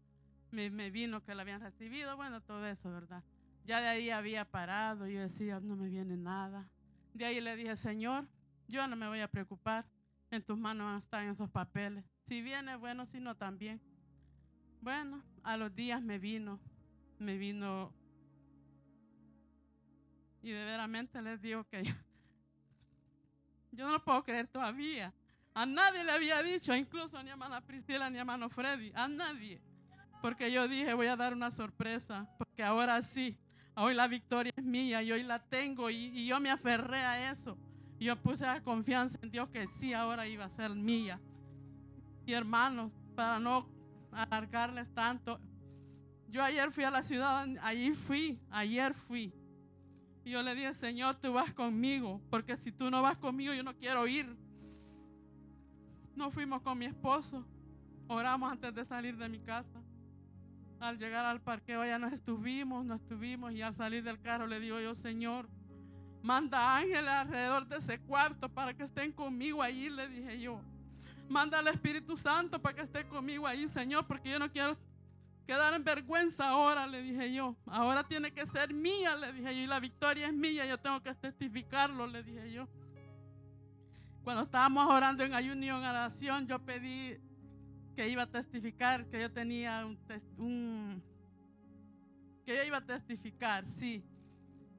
[0.51, 3.25] Me, vino que la habían recibido, bueno, todo eso, ¿verdad?
[3.65, 6.69] Ya de ahí había parado, yo decía, no me viene nada.
[7.15, 8.29] De ahí le dije, Señor,
[8.69, 9.87] yo no me voy a preocupar,
[10.31, 12.05] en tus manos están esos papeles.
[12.29, 13.81] Si viene, bueno, si no, también.
[14.83, 16.61] Bueno, a los días me vino,
[17.19, 17.95] me vino
[20.43, 21.83] Y de veramente les digo que
[23.73, 25.15] yo no lo puedo creer todavía.
[25.55, 29.07] A nadie le había dicho, incluso a mi hermana Priscila ni a hermano Freddy, a
[29.07, 29.61] nadie.
[30.23, 33.37] Porque yo dije, voy a dar una sorpresa, porque ahora sí,
[33.75, 37.59] hoy la victoria es mía y hoy la tengo y, yo me aferré a eso.
[37.99, 41.21] Yo puse la confianza en Dios que sí, ahora iba a ser mía.
[42.25, 43.69] Y hermanos, para no
[44.11, 45.39] alargarles tanto,
[46.29, 49.33] yo ayer fui a la ciudad, allí fui, ayer fui.
[50.25, 53.63] Y yo le dije, Señor, tú vas conmigo, porque si tú no vas conmigo, yo
[53.63, 54.35] no quiero ir.
[56.15, 57.45] No fuimos con mi esposo.
[58.09, 59.81] Oramos antes de salir de mi casa.
[60.81, 64.59] Al llegar al parqueo ya nos estuvimos, nos estuvimos y al salir del carro le
[64.59, 65.49] digo yo, Señor,
[66.23, 70.61] manda ángeles alrededor de ese cuarto para que estén conmigo allí, le dije yo.
[71.29, 74.77] Manda al Espíritu Santo para que esté conmigo allí, Señor, porque yo no quiero
[75.47, 77.57] quedar en vergüenza ahora, le dije yo.
[77.67, 81.01] Ahora tiene que ser mía, le dije yo, y la victoria es mía, yo tengo
[81.01, 82.69] que testificarlo, le dije yo.
[84.25, 87.19] Cuando estábamos orando en ayuno y en oración, yo pedí
[87.97, 89.99] que iba a testificar, que yo tenía un,
[90.39, 91.03] un
[92.45, 94.03] que yo iba a testificar, sí.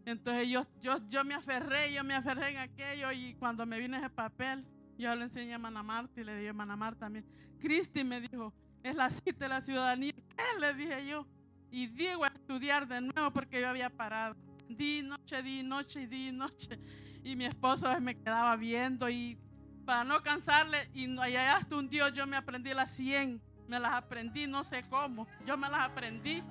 [0.06, 3.98] Entonces yo, yo, yo me aferré, yo me aferré en aquello y cuando me vine
[3.98, 4.66] ese papel,
[4.98, 7.26] yo le enseñé a Mana Marta y le dije a Mana Marta también.
[7.60, 10.14] Cristi me dijo, es la cita de la ciudadanía.
[10.14, 10.60] ¿Qué?
[10.60, 11.26] Le dije yo.
[11.72, 14.36] Y digo a estudiar de nuevo porque yo había parado.
[14.68, 16.80] Di noche, di noche di noche.
[17.24, 19.38] Y mi esposo me quedaba viendo y
[19.86, 23.42] para no cansarle, y allá hasta un Dios yo me aprendí las 100.
[23.68, 25.28] Me las aprendí, no sé cómo.
[25.46, 26.44] Yo me las aprendí.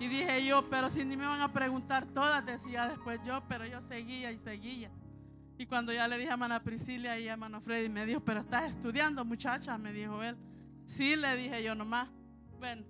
[0.00, 3.66] Y dije yo, pero si ni me van a preguntar todas, decía después yo, pero
[3.66, 4.90] yo seguía y seguía.
[5.58, 6.62] Y cuando ya le dije a Mana
[7.20, 10.36] y a Mano Freddy, me dijo, pero estás estudiando, muchacha, me dijo él.
[10.86, 12.08] Sí, le dije yo nomás.
[12.58, 12.84] Bueno,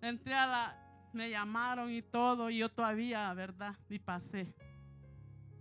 [0.00, 0.79] entré a la,
[1.12, 3.76] me llamaron y todo, y yo todavía, ¿verdad?
[3.88, 4.54] Y pasé.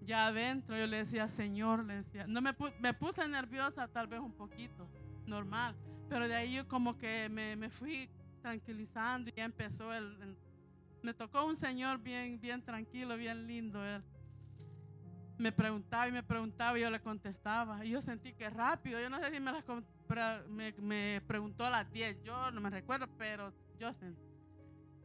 [0.01, 4.19] Ya adentro yo le decía, Señor, le decía, no me, me puse nerviosa tal vez
[4.19, 4.89] un poquito,
[5.25, 5.75] normal,
[6.07, 8.09] pero de ahí yo como que me, me fui
[8.41, 10.37] tranquilizando y ya empezó el,
[11.03, 14.03] me tocó un señor bien, bien tranquilo, bien lindo él
[15.39, 17.83] me preguntaba y me preguntaba y yo le contestaba.
[17.85, 19.63] Y yo sentí que rápido, yo no sé si me, las,
[20.49, 24.28] me, me preguntó a las 10, yo no me recuerdo, pero yo sentí.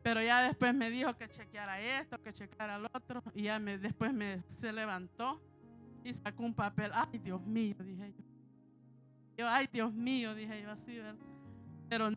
[0.05, 3.23] Pero ya después me dijo que chequeara esto, que chequeara el otro.
[3.35, 5.41] Y ya me, después me, se levantó
[6.05, 6.91] y sacó un papel.
[6.95, 8.25] Ay, Dios mío, dije yo.
[9.39, 11.17] Yo, ay, Dios mío, dije yo así, ¿verdad?
[11.89, 12.11] Pero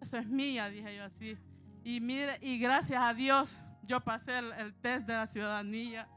[0.00, 1.36] eso es mía, dije yo así.
[1.84, 6.08] Y mire, y gracias a Dios, yo pasé el, el test de la ciudadanía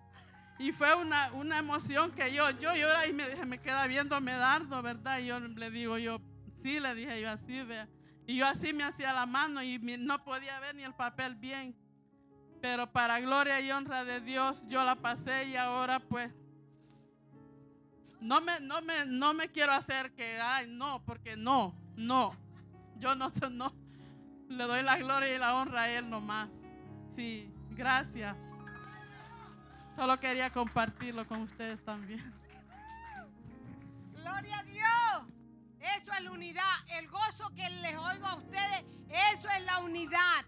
[0.57, 4.81] y fue una, una emoción que yo, yo llora y me, me queda viendo Medardo,
[4.81, 5.19] ¿verdad?
[5.19, 6.21] Y yo le digo yo,
[6.63, 7.89] sí, le dije yo así, vea.
[8.29, 11.75] Y yo así me hacía la mano y no podía ver ni el papel bien.
[12.61, 16.31] Pero para gloria y honra de Dios, yo la pasé y ahora pues
[18.21, 22.35] no me, no me, no me quiero hacer que, ay, no, porque no, no.
[22.97, 23.73] Yo no, no,
[24.47, 26.49] le doy la gloria y la honra a Él nomás.
[27.15, 28.37] Sí, gracias.
[29.95, 32.31] Solo quería compartirlo con ustedes también.
[34.13, 34.78] Gloria a Dios.
[35.97, 36.73] Eso es la unidad.
[36.89, 38.83] El gozo que les oigo a ustedes,
[39.33, 40.45] eso es la unidad.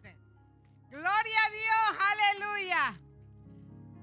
[0.90, 3.00] Gloria a Dios, aleluya.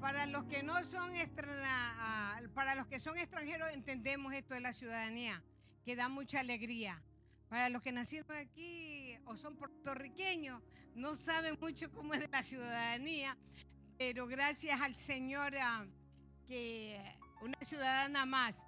[0.00, 1.12] Para los que no son
[1.64, 5.42] ah, para los que son extranjeros entendemos esto de la ciudadanía,
[5.84, 7.02] que da mucha alegría.
[7.48, 10.62] Para los que nacieron aquí o son puertorriqueños,
[10.94, 13.36] no saben mucho cómo es la ciudadanía,
[13.96, 15.84] pero gracias al Señor ah,
[16.46, 17.00] que
[17.40, 18.67] una ciudadana más.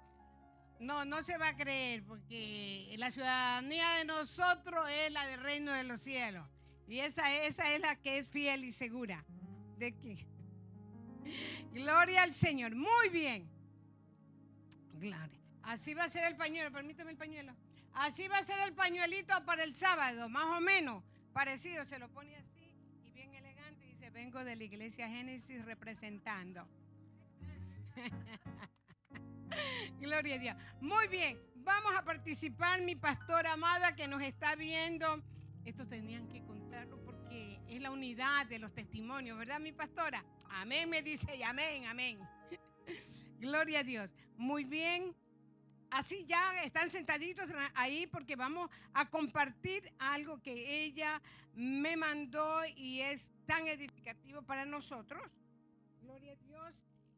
[0.81, 5.71] No, no se va a creer, porque la ciudadanía de nosotros es la del reino
[5.71, 6.45] de los cielos.
[6.87, 9.23] Y esa, esa es la que es fiel y segura.
[9.77, 10.27] De que.
[11.73, 12.75] Gloria al Señor.
[12.75, 13.49] Muy bien.
[14.95, 15.39] Gloria.
[15.63, 16.71] Así va a ser el pañuelo.
[16.71, 17.55] Permíteme el pañuelo.
[17.93, 21.03] Así va a ser el pañuelito para el sábado, más o menos.
[21.31, 22.51] Parecido, se lo pone así
[24.11, 26.67] vengo de la iglesia Génesis representando.
[29.99, 30.55] Gloria a Dios.
[30.79, 35.21] Muy bien, vamos a participar mi pastora amada que nos está viendo.
[35.65, 40.23] Esto tenían que contarlo porque es la unidad de los testimonios, ¿verdad, mi pastora?
[40.49, 42.19] Amén, me dice, y amén, amén.
[43.39, 44.09] Gloria a Dios.
[44.37, 45.15] Muy bien.
[45.91, 51.21] Así ya están sentaditos ahí porque vamos a compartir algo que ella
[51.53, 55.21] me mandó y es tan edificativo para nosotros.
[56.01, 56.73] Gloria a Dios.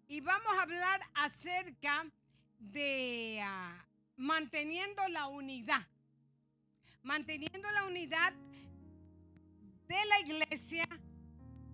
[0.07, 2.05] Y vamos a hablar acerca
[2.71, 3.85] de ah,
[4.15, 5.85] manteniendo la unidad.
[7.01, 8.33] Manteniendo la unidad
[9.87, 10.87] de la iglesia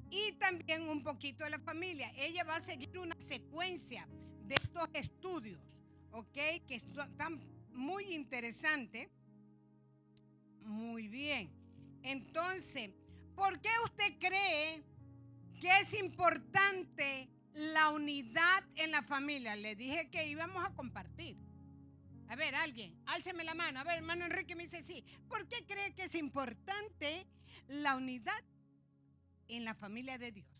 [0.09, 2.11] y también un poquito de la familia.
[2.17, 4.07] Ella va a seguir una secuencia
[4.45, 5.61] de estos estudios,
[6.11, 6.33] ¿ok?
[6.67, 7.39] Que están
[7.71, 9.07] muy interesantes.
[10.63, 11.51] Muy bien.
[12.03, 12.91] Entonces,
[13.35, 14.83] ¿por qué usted cree
[15.59, 19.55] que es importante la unidad en la familia?
[19.55, 21.37] Le dije que íbamos a compartir.
[22.27, 23.79] A ver, alguien, álceme la mano.
[23.79, 25.03] A ver, hermano Enrique me dice sí.
[25.27, 27.25] ¿Por qué cree que es importante
[27.67, 28.43] la unidad
[29.47, 30.59] en la familia de Dios?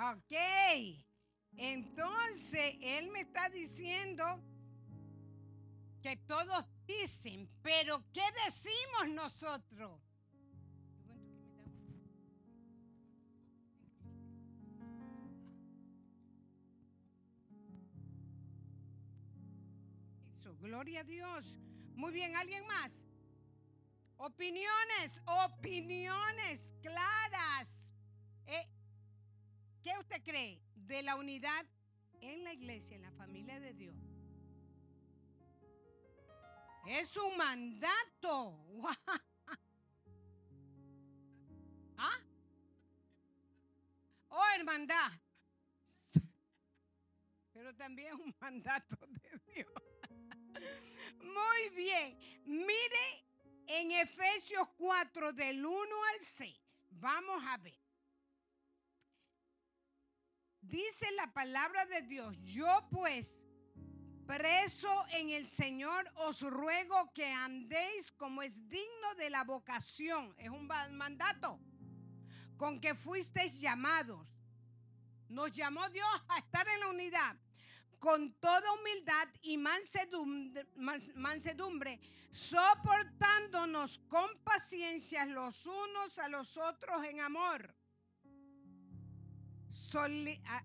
[0.00, 0.34] Ok.
[1.56, 4.24] Entonces, él me está diciendo
[6.02, 10.00] que todos dicen, pero ¿qué decimos nosotros?
[20.60, 21.56] Gloria a Dios.
[21.94, 23.02] Muy bien, ¿alguien más?
[24.18, 27.92] Opiniones, opiniones claras.
[28.46, 28.68] Eh,
[29.82, 31.66] ¿Qué usted cree de la unidad
[32.20, 33.96] en la iglesia, en la familia de Dios?
[36.86, 38.58] Es un mandato.
[41.96, 42.18] ¿Ah?
[44.28, 45.12] Oh, hermandad.
[47.52, 49.72] Pero también un mandato de Dios.
[51.22, 52.18] Muy bien.
[52.46, 53.24] Mire
[53.66, 56.56] en Efesios 4 del 1 al 6.
[56.90, 57.89] Vamos a ver.
[60.62, 63.46] Dice la palabra de Dios, yo pues,
[64.26, 70.50] preso en el Señor, os ruego que andéis como es digno de la vocación, es
[70.50, 71.58] un mandato,
[72.56, 74.26] con que fuisteis llamados.
[75.28, 77.36] Nos llamó Dios a estar en la unidad
[78.00, 80.66] con toda humildad y mansedumbre,
[81.14, 82.00] mansedumbre,
[82.32, 87.74] soportándonos con paciencia los unos a los otros en amor.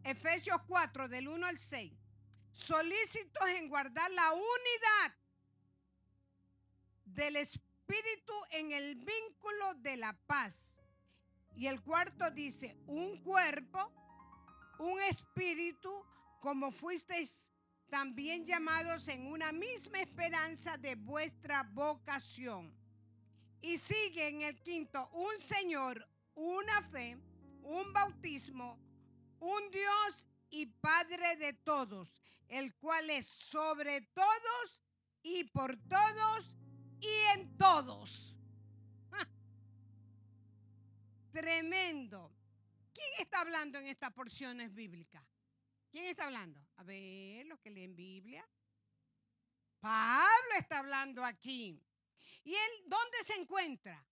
[0.03, 1.93] Efesios 4 del 1 al 6.
[2.51, 5.15] Solícitos en guardar la unidad
[7.05, 10.79] del Espíritu en el vínculo de la paz.
[11.55, 13.91] Y el cuarto dice, un cuerpo,
[14.79, 16.05] un espíritu,
[16.41, 17.51] como fuisteis
[17.89, 22.73] también llamados en una misma esperanza de vuestra vocación.
[23.61, 27.17] Y sigue en el quinto, un Señor, una fe,
[27.61, 28.84] un bautismo,
[29.39, 34.81] un Dios y Padre de todos, el cual es sobre todos
[35.23, 36.55] y por todos
[36.99, 38.37] y en todos.
[41.31, 42.31] Tremendo.
[42.93, 45.23] ¿Quién está hablando en estas porciones bíblicas?
[45.91, 46.65] ¿Quién está hablando?
[46.77, 48.47] A ver, los que leen Biblia.
[49.79, 51.81] Pablo está hablando aquí.
[52.43, 54.05] ¿Y él dónde se encuentra?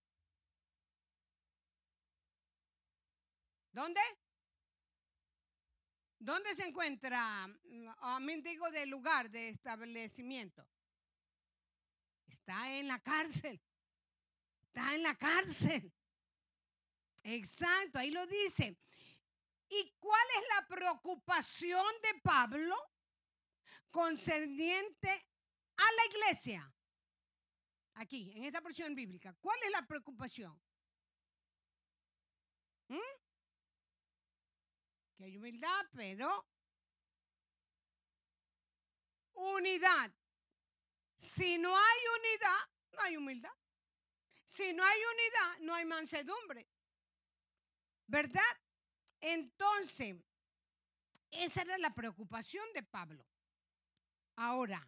[3.72, 4.02] ¿Dónde?
[6.24, 7.48] ¿Dónde se encuentra?
[7.48, 10.66] Mm, a mí digo del lugar de establecimiento.
[12.28, 13.62] Está en la cárcel.
[14.62, 15.92] Está en la cárcel.
[17.24, 18.78] Exacto, ahí lo dice.
[19.68, 22.76] ¿Y cuál es la preocupación de Pablo
[23.92, 25.10] concerniente
[25.76, 26.74] a la iglesia?
[27.96, 29.36] Aquí, en esta porción bíblica.
[29.42, 30.58] ¿Cuál es la preocupación?
[32.88, 33.23] ¿Mm?
[35.16, 36.48] Que hay humildad, pero
[39.34, 40.12] unidad.
[41.16, 43.54] Si no hay unidad, no hay humildad.
[44.46, 46.68] Si no hay unidad, no hay mansedumbre.
[48.08, 48.42] ¿Verdad?
[49.22, 50.16] Entonces,
[51.32, 53.26] esa era la preocupación de Pablo.
[54.36, 54.88] Ahora,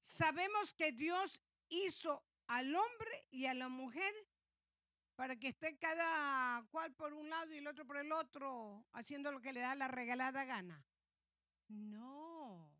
[0.00, 4.12] sabemos que Dios hizo al hombre y a la mujer
[5.16, 9.32] para que esté cada cual por un lado y el otro por el otro, haciendo
[9.32, 10.84] lo que le da la regalada gana.
[11.68, 12.70] No,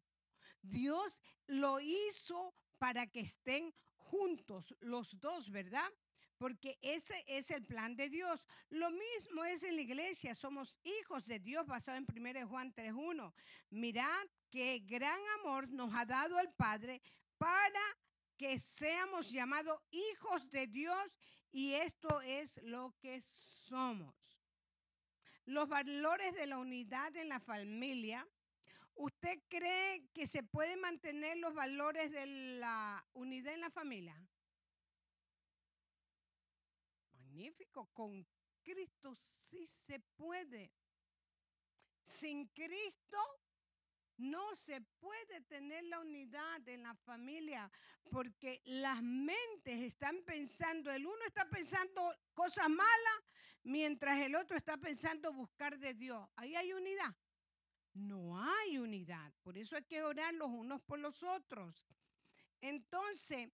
[0.62, 5.90] Dios lo hizo para que estén juntos los dos, ¿verdad?
[6.38, 8.46] porque ese es el plan de Dios.
[8.70, 13.32] Lo mismo es en la iglesia, somos hijos de Dios basado en 1 Juan 3.1.
[13.70, 17.00] Mirad qué gran amor nos ha dado el Padre
[17.38, 17.80] para
[18.36, 20.98] que seamos llamados hijos de Dios
[21.56, 24.14] y esto es lo que somos.
[25.46, 28.28] Los valores de la unidad en la familia.
[28.94, 32.26] ¿Usted cree que se pueden mantener los valores de
[32.58, 34.14] la unidad en la familia?
[37.36, 37.86] magnífico.
[37.86, 38.26] Con
[38.62, 40.70] Cristo sí se puede.
[42.02, 43.18] Sin Cristo
[44.18, 47.70] no se puede tener la unidad en la familia
[48.10, 53.20] porque las mentes están pensando, el uno está pensando cosas malas
[53.62, 56.26] mientras el otro está pensando buscar de Dios.
[56.36, 57.14] Ahí hay unidad.
[57.94, 59.32] No hay unidad.
[59.42, 61.88] Por eso hay que orar los unos por los otros.
[62.60, 63.50] Entonces,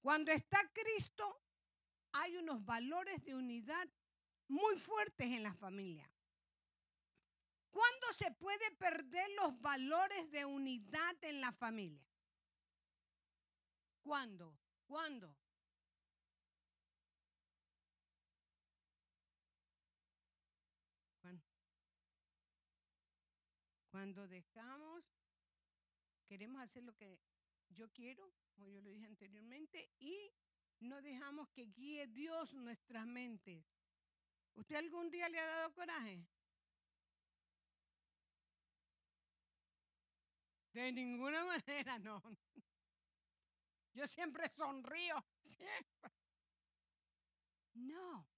[0.00, 1.40] cuando está Cristo,
[2.12, 3.88] hay unos valores de unidad
[4.46, 6.10] muy fuertes en la familia.
[7.78, 12.04] ¿Cuándo se puede perder los valores de unidad en la familia?
[14.02, 14.58] ¿Cuándo?
[14.84, 15.32] ¿Cuándo?
[23.92, 25.04] Cuando dejamos,
[26.26, 27.20] queremos hacer lo que
[27.68, 30.32] yo quiero, como yo lo dije anteriormente, y
[30.80, 33.64] no dejamos que guíe Dios nuestras mentes.
[34.56, 36.26] ¿Usted algún día le ha dado coraje?
[40.78, 42.22] De ninguna manera, no.
[43.94, 46.12] Yo siempre sonrío, siempre.
[47.74, 48.28] No.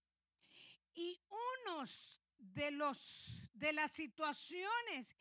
[0.94, 5.14] Y unos de los de las situaciones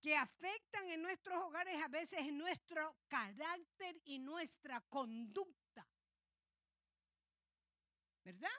[0.00, 5.88] que afectan en nuestros hogares a veces nuestro carácter y nuestra conducta.
[8.24, 8.50] ¿Verdad?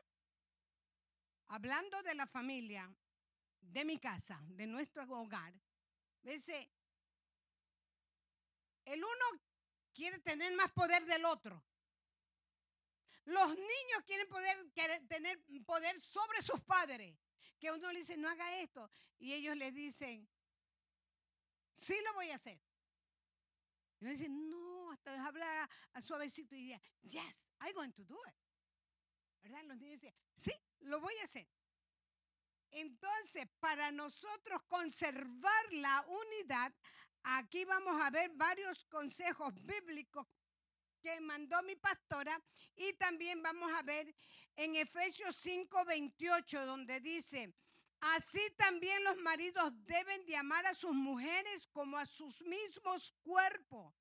[1.47, 2.89] Hablando de la familia,
[3.59, 5.53] de mi casa, de nuestro hogar,
[6.21, 6.65] veces
[8.85, 9.41] el uno
[9.93, 11.63] quiere tener más poder del otro.
[13.25, 14.69] Los niños quieren poder
[15.07, 17.17] tener poder sobre sus padres.
[17.59, 18.89] Que uno le dice, no haga esto.
[19.17, 20.27] Y ellos le dicen,
[21.73, 22.59] sí lo voy a hacer.
[23.99, 28.19] Y uno dice, no, hasta habla a suavecito y dice, yes, I'm going to do
[28.27, 28.35] it.
[29.41, 29.63] ¿Verdad?
[29.63, 31.47] Los niños dicen, sí, lo voy a hacer.
[32.71, 36.73] Entonces, para nosotros conservar la unidad,
[37.23, 40.27] Aquí vamos a ver varios consejos bíblicos
[41.01, 42.41] que mandó mi pastora
[42.75, 44.13] y también vamos a ver
[44.55, 47.53] en Efesios 5:28 donde dice,
[47.99, 53.93] así también los maridos deben de amar a sus mujeres como a sus mismos cuerpos.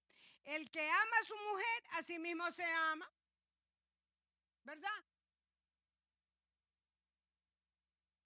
[0.44, 3.08] El que ama a su mujer, a sí mismo se ama.
[4.64, 5.04] ¿Verdad?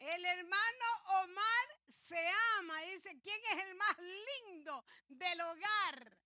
[0.07, 0.85] El hermano
[1.25, 2.29] Omar se
[2.59, 2.81] ama.
[2.83, 6.19] Dice, ¿quién es el más lindo del hogar?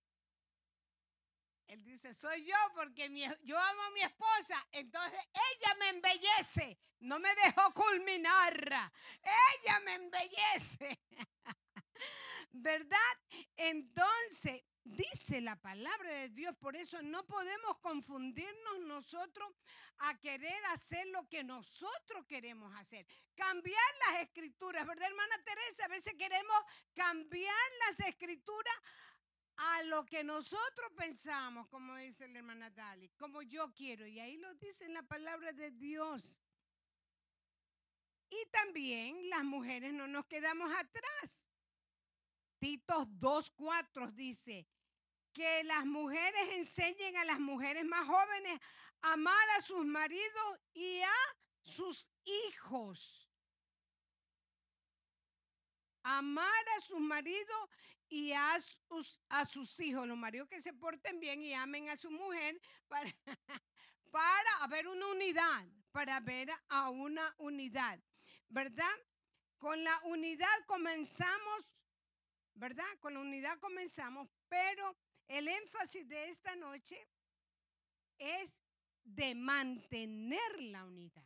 [1.65, 3.09] Él dice, soy yo porque
[3.41, 4.67] yo amo a mi esposa.
[4.71, 6.79] Entonces ella me embellece.
[6.99, 8.91] No me dejó culminar.
[9.23, 10.99] Ella me embellece.
[12.51, 13.17] ¿Verdad?
[13.55, 19.47] Entonces, Dice la palabra de Dios, por eso no podemos confundirnos nosotros
[19.99, 23.05] a querer hacer lo que nosotros queremos hacer.
[23.35, 25.85] Cambiar las escrituras, ¿verdad, hermana Teresa?
[25.85, 26.57] A veces queremos
[26.95, 27.55] cambiar
[27.87, 28.75] las escrituras
[29.57, 34.07] a lo que nosotros pensamos, como dice la hermana Dali, como yo quiero.
[34.07, 36.41] Y ahí lo dice en la palabra de Dios.
[38.31, 41.45] Y también las mujeres no nos quedamos atrás.
[42.61, 44.67] Titos 2.4 dice,
[45.33, 48.59] que las mujeres enseñen a las mujeres más jóvenes
[49.01, 53.27] a amar a sus maridos y a sus hijos.
[56.03, 57.69] Amar a sus maridos
[58.09, 60.07] y a sus, a sus hijos.
[60.07, 63.09] Los maridos que se porten bien y amen a su mujer para,
[64.11, 67.99] para haber una unidad, para ver a una unidad.
[68.49, 68.95] ¿Verdad?
[69.57, 71.65] Con la unidad comenzamos
[72.53, 72.85] ¿verdad?
[72.99, 74.95] Con la unidad comenzamos, pero
[75.27, 76.97] el énfasis de esta noche
[78.17, 78.61] es
[79.03, 81.25] de mantener la unidad.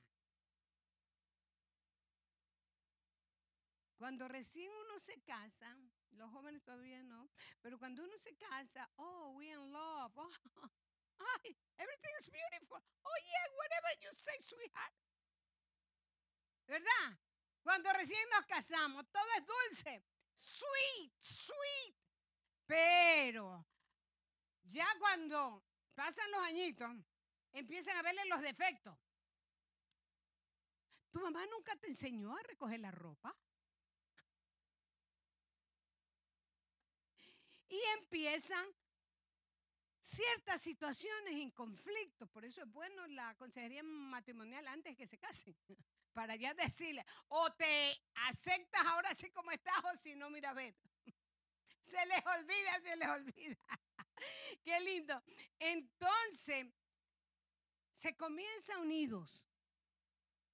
[3.98, 5.76] Cuando recién uno se casa,
[6.12, 7.30] los jóvenes todavía no,
[7.62, 10.30] pero cuando uno se casa, oh, we in love, oh,
[11.78, 14.94] everything is beautiful, oh yeah, whatever you say, sweetheart.
[16.68, 17.18] ¿Verdad?
[17.64, 20.04] Cuando recién nos casamos, todo es dulce,
[20.36, 21.96] sweet, sweet.
[22.66, 23.66] Pero
[24.64, 25.64] ya cuando
[25.94, 26.90] pasan los añitos,
[27.52, 28.98] empiezan a verle los defectos.
[31.12, 33.36] ¿Tu mamá nunca te enseñó a recoger la ropa?
[37.70, 38.66] Y empiezan
[40.02, 42.28] ciertas situaciones en conflicto.
[42.28, 45.56] Por eso es bueno la consejería matrimonial antes que se casen
[46.16, 50.74] para ya decirle, o te aceptas ahora así como estás, o si no, mira, ver.
[51.82, 53.58] Se les olvida, se les olvida.
[54.64, 55.22] Qué lindo.
[55.60, 56.66] Entonces,
[57.92, 59.46] se comienza unidos.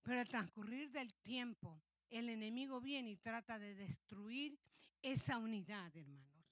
[0.01, 4.59] Pero al transcurrir del tiempo, el enemigo viene y trata de destruir
[5.01, 6.45] esa unidad, hermanos.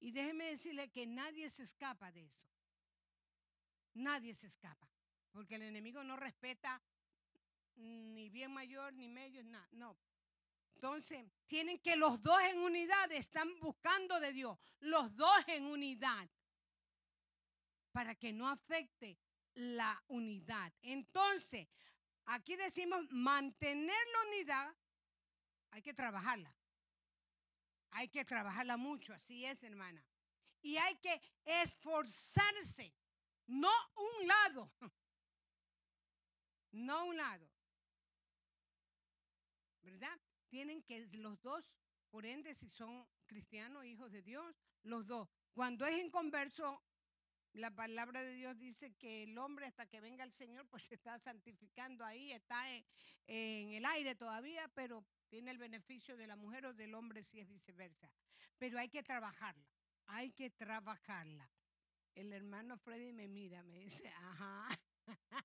[0.00, 2.48] Y déjeme decirle que nadie se escapa de eso.
[3.92, 4.88] Nadie se escapa,
[5.30, 6.80] porque el enemigo no respeta
[7.76, 9.68] ni bien mayor, ni medio, nada.
[9.72, 9.96] No.
[10.74, 16.28] Entonces, tienen que los dos en unidad están buscando de Dios, los dos en unidad,
[17.92, 19.18] para que no afecte
[19.54, 20.72] la unidad.
[20.82, 21.68] Entonces,
[22.26, 24.74] aquí decimos mantener la unidad,
[25.70, 26.54] hay que trabajarla.
[27.90, 30.04] Hay que trabajarla mucho, así es, hermana.
[30.60, 32.92] Y hay que esforzarse,
[33.46, 34.72] no un lado,
[36.72, 37.53] no un lado.
[39.84, 40.18] ¿Verdad?
[40.48, 41.64] Tienen que los dos,
[42.10, 45.28] por ende, si son cristianos, hijos de Dios, los dos.
[45.52, 46.82] Cuando es inconverso,
[47.54, 50.94] la palabra de Dios dice que el hombre hasta que venga el Señor, pues se
[51.00, 52.60] está santificando ahí, está
[53.26, 57.40] en, el aire todavía, pero tiene el beneficio de la mujer o del hombre si
[57.40, 58.10] es viceversa.
[58.58, 59.68] Pero hay que trabajarla,
[60.06, 61.50] hay que trabajarla.
[62.14, 64.68] El hermano Freddy me mira, me dice, ajá.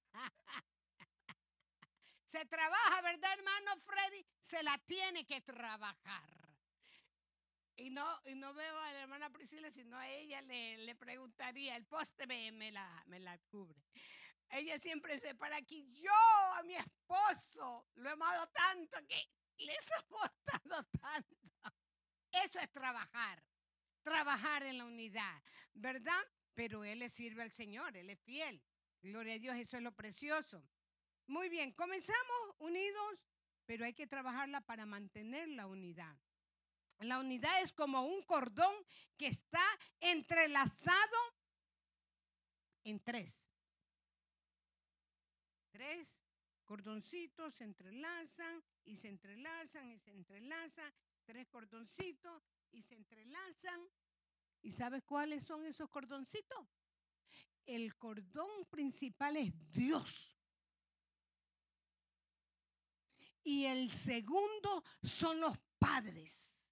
[2.30, 4.24] Se trabaja, ¿verdad, hermano Freddy?
[4.40, 6.30] Se la tiene que trabajar.
[7.76, 11.76] Y no, y no veo a la hermana Priscila, sino a ella le, le preguntaría,
[11.76, 13.82] el poste me, la, me la cubre.
[14.48, 16.12] Ella siempre se para aquí, yo
[16.54, 19.28] a mi esposo lo he amado tanto que
[19.58, 21.36] le he soportado tanto.
[22.32, 23.44] Eso es trabajar,
[24.04, 25.42] trabajar en la unidad,
[25.74, 26.22] ¿verdad?
[26.54, 28.62] Pero Él le sirve al Señor, Él es fiel.
[29.02, 30.64] Gloria a Dios, eso es lo precioso.
[31.30, 33.20] Muy bien, comenzamos unidos,
[33.68, 36.18] pero hay que trabajarla para mantener la unidad.
[37.02, 38.74] La unidad es como un cordón
[39.16, 39.64] que está
[40.00, 41.18] entrelazado
[42.84, 43.48] en tres.
[45.70, 46.20] Tres
[46.66, 50.92] cordoncitos se entrelazan y se entrelazan y se entrelazan.
[51.26, 53.88] Tres cordoncitos y se entrelazan.
[54.64, 56.68] ¿Y sabes cuáles son esos cordoncitos?
[57.68, 60.39] El cordón principal es Dios.
[63.44, 66.68] Y el segundo son los padres.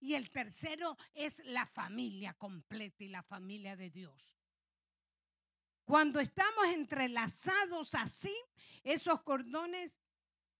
[0.00, 4.36] Y el tercero es la familia completa y la familia de Dios.
[5.84, 8.34] Cuando estamos entrelazados así,
[8.82, 9.96] esos cordones,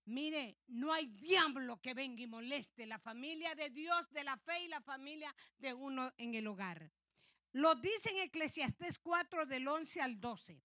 [0.05, 4.65] mire, no hay diablo que venga y moleste la familia de Dios, de la fe
[4.65, 6.93] y la familia de uno en el hogar.
[7.53, 10.63] Lo dice en Eclesiastés 4 del 11 al 12.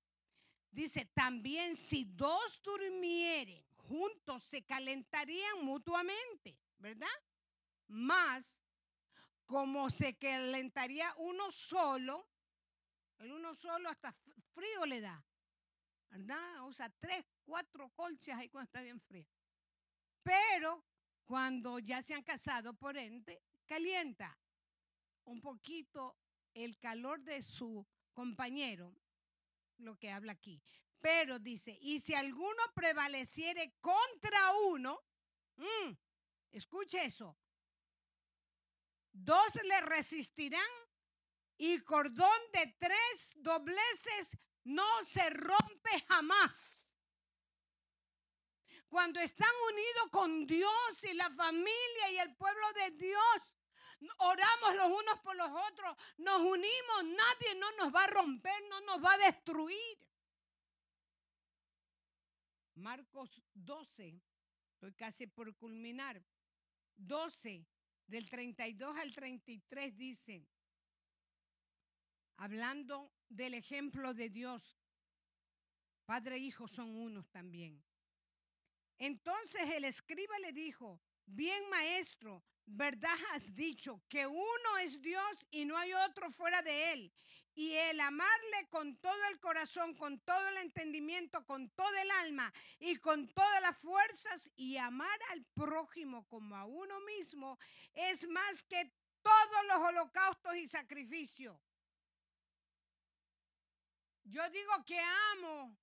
[0.69, 7.17] Dice, también si dos durmieren juntos se calentarían mutuamente, ¿verdad?
[7.87, 8.57] Más
[9.45, 12.25] como se calentaría uno solo,
[13.19, 14.13] el uno solo hasta
[14.53, 15.21] frío le da,
[16.09, 16.65] ¿verdad?
[16.65, 19.27] Usa tres, cuatro colchas ahí cuando está bien frío.
[20.23, 20.85] Pero
[21.25, 24.39] cuando ya se han casado, por ende, calienta
[25.25, 26.15] un poquito
[26.53, 28.95] el calor de su compañero,
[29.79, 30.63] lo que habla aquí.
[31.01, 35.01] Pero dice, y si alguno prevaleciere contra uno,
[35.57, 35.91] mm,
[36.51, 37.35] escuche eso,
[39.11, 40.69] dos le resistirán
[41.57, 46.95] y cordón de tres dobleces no se rompe jamás.
[48.87, 53.55] Cuando están unidos con Dios y la familia y el pueblo de Dios,
[54.17, 58.81] oramos los unos por los otros, nos unimos, nadie no nos va a romper, no
[58.81, 59.97] nos va a destruir.
[62.81, 64.19] Marcos 12,
[64.73, 66.21] estoy casi por culminar,
[66.97, 67.65] 12,
[68.07, 70.47] del 32 al 33 dice,
[72.37, 74.81] hablando del ejemplo de Dios,
[76.05, 77.81] Padre e Hijo son unos también.
[78.97, 80.99] Entonces el escriba le dijo,
[81.35, 86.93] bien maestro, verdad has dicho que uno es Dios y no hay otro fuera de
[86.93, 87.13] él.
[87.53, 92.51] Y el amarle con todo el corazón, con todo el entendimiento, con todo el alma
[92.79, 97.59] y con todas las fuerzas y amar al prójimo como a uno mismo
[97.93, 101.59] es más que todos los holocaustos y sacrificios.
[104.23, 104.97] Yo digo que
[105.33, 105.77] amo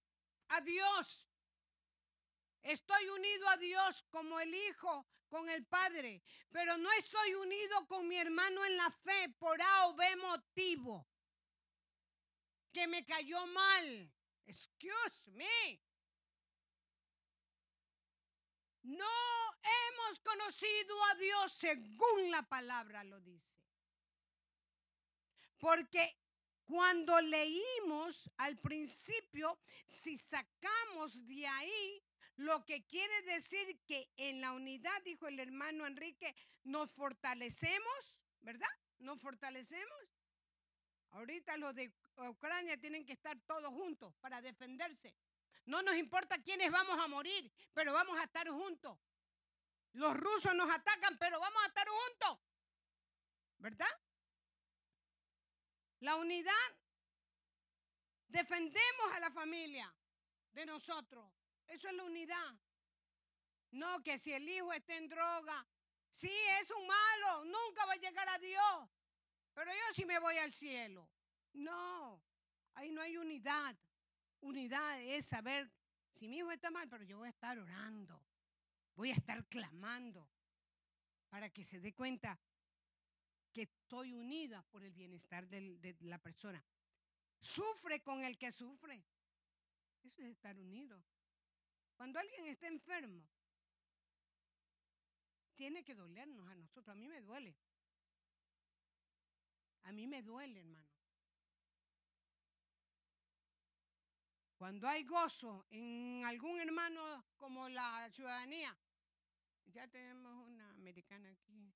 [0.49, 1.29] a Dios
[2.63, 8.07] Estoy unido a Dios como el Hijo con el Padre, pero no estoy unido con
[8.09, 11.07] mi hermano en la fe por A o B motivo.
[12.73, 14.13] Que me cayó mal.
[14.47, 15.81] Excuse me.
[18.83, 19.07] No
[19.63, 23.63] hemos conocido a Dios según la palabra lo dice.
[25.59, 26.17] Porque
[26.69, 32.03] Cuando leímos al principio, si sacamos de ahí
[32.39, 38.69] lo que quiere decir que en la unidad, dijo el hermano Enrique, nos fortalecemos, ¿verdad?
[39.01, 39.99] Nos fortalecemos.
[41.11, 45.17] Ahorita los de Ucrania tienen que estar todos juntos para defenderse.
[45.65, 48.97] No nos importa quiénes vamos a morir, pero vamos a estar juntos.
[49.95, 52.39] Los rusos nos atacan, pero vamos a estar juntos.
[53.59, 54.01] ¿Verdad?
[56.01, 56.53] La unidad.
[58.29, 59.93] Defendemos a la familia
[60.53, 61.38] de nosotros.
[61.69, 62.57] Eso es la unidad.
[63.71, 65.67] No que si el hijo está en droga,
[66.11, 68.91] sí, es un malo, nunca va a llegar a Dios.
[69.55, 71.09] Pero yo sí me voy al cielo.
[71.53, 72.23] No,
[72.75, 73.77] ahí no hay unidad.
[74.41, 75.71] Unidad es saber
[76.15, 78.23] si mi hijo está mal, pero yo voy a estar orando.
[78.95, 80.29] Voy a estar clamando
[81.29, 82.41] para que se dé cuenta
[83.53, 86.65] que estoy unida por el bienestar de la persona.
[87.41, 89.05] Sufre con el que sufre.
[90.03, 91.05] Eso es estar unido.
[91.99, 93.29] Cuando alguien está enfermo,
[95.57, 96.95] tiene que dolernos a nosotros.
[96.95, 97.57] A mí me duele.
[99.83, 100.87] A mí me duele, hermano.
[104.57, 108.79] Cuando hay gozo en algún hermano como la ciudadanía,
[109.67, 111.75] ya tenemos una americana aquí.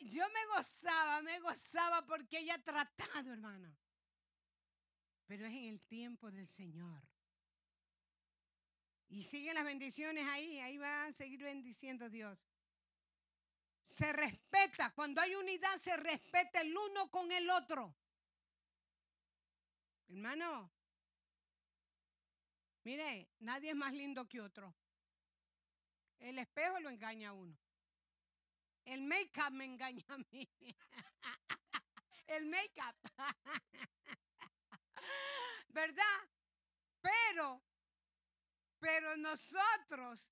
[0.00, 3.76] Yo me gozaba, me gozaba porque ella ha tratado, hermano.
[5.32, 7.02] Pero es en el tiempo del Señor.
[9.08, 12.46] Y siguen las bendiciones ahí, ahí va a seguir bendiciendo Dios.
[13.86, 17.96] Se respeta, cuando hay unidad se respeta el uno con el otro.
[20.08, 20.70] Hermano,
[22.84, 24.76] mire, nadie es más lindo que otro.
[26.18, 27.56] El espejo lo engaña a uno.
[28.84, 30.46] El make-up me engaña a mí.
[32.26, 32.96] El make-up.
[35.68, 36.18] ¿Verdad?
[37.00, 37.62] Pero,
[38.78, 40.28] pero nosotros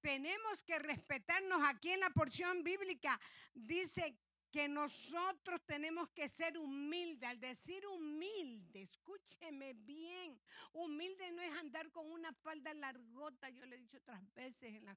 [0.00, 1.62] tenemos que respetarnos.
[1.64, 3.20] Aquí en la porción bíblica
[3.54, 4.18] dice
[4.50, 7.28] que nosotros tenemos que ser humildes.
[7.28, 10.40] Al decir humilde, escúcheme bien,
[10.72, 14.84] humilde no es andar con una falda largota, yo le he dicho otras veces en
[14.84, 14.96] la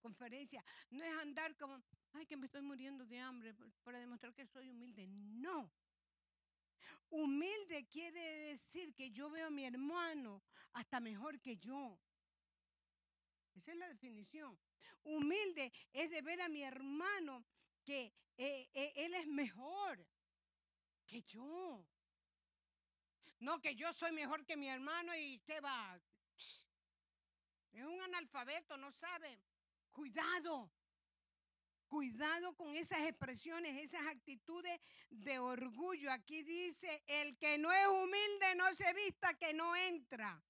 [0.00, 1.80] conferencia, no es andar como,
[2.12, 5.06] ay, que me estoy muriendo de hambre para demostrar que soy humilde.
[5.08, 5.70] No.
[7.10, 8.20] Humilde quiere
[8.50, 11.98] decir que yo veo a mi hermano hasta mejor que yo.
[13.54, 14.58] Esa es la definición.
[15.02, 17.44] Humilde es de ver a mi hermano
[17.82, 20.06] que eh, eh, él es mejor
[21.06, 21.84] que yo.
[23.40, 26.00] No que yo soy mejor que mi hermano y te va.
[26.36, 29.40] Es un analfabeto, no sabe.
[29.90, 30.70] Cuidado.
[31.88, 34.78] Cuidado con esas expresiones, esas actitudes
[35.10, 36.12] de orgullo.
[36.12, 40.42] Aquí dice, el que no es humilde no se vista que no entra.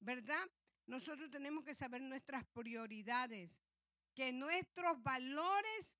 [0.00, 0.46] ¿Verdad?
[0.86, 3.62] Nosotros tenemos que saber nuestras prioridades,
[4.14, 5.96] que nuestros valores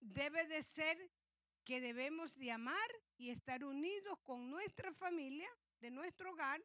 [0.00, 1.10] debe de ser
[1.64, 5.48] que debemos de amar y estar unidos con nuestra familia,
[5.80, 6.62] de nuestro hogar,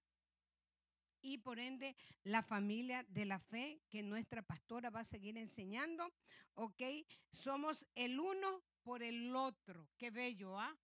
[1.26, 6.14] y por ende la familia de la fe que nuestra pastora va a seguir enseñando,
[6.54, 6.82] ¿ok?
[7.32, 9.90] Somos el uno por el otro.
[9.98, 10.78] Qué bello, ¿ah?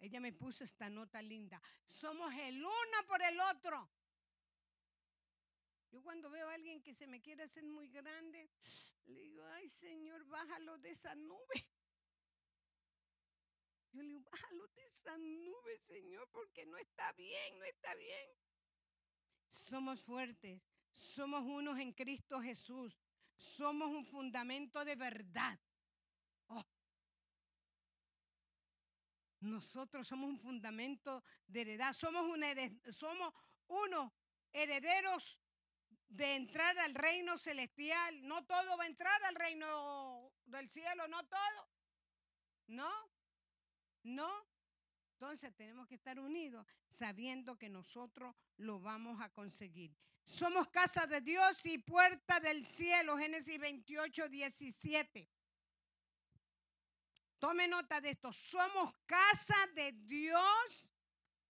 [0.00, 1.62] Ella me puso esta nota linda.
[1.84, 3.88] Somos el uno por el otro.
[5.92, 8.50] Yo cuando veo a alguien que se me quiere hacer muy grande,
[9.04, 11.68] le digo, ay Señor, bájalo de esa nube.
[13.92, 18.30] Yo le digo, bájalo de esa nube, Señor, porque no está bien, no está bien.
[19.52, 22.98] Somos fuertes, somos unos en Cristo Jesús,
[23.36, 25.60] somos un fundamento de verdad.
[26.46, 26.64] Oh.
[29.40, 32.42] Nosotros somos un fundamento de heredad, somos, un
[32.94, 33.34] somos
[33.68, 34.10] unos
[34.54, 35.38] herederos
[36.08, 38.26] de entrar al reino celestial.
[38.26, 41.68] No todo va a entrar al reino del cielo, no todo.
[42.68, 42.90] No,
[44.04, 44.51] no.
[45.22, 49.94] Entonces tenemos que estar unidos sabiendo que nosotros lo vamos a conseguir.
[50.24, 55.30] Somos casa de Dios y puerta del cielo, Génesis 28, 17.
[57.38, 58.32] Tome nota de esto.
[58.32, 60.90] Somos casa de Dios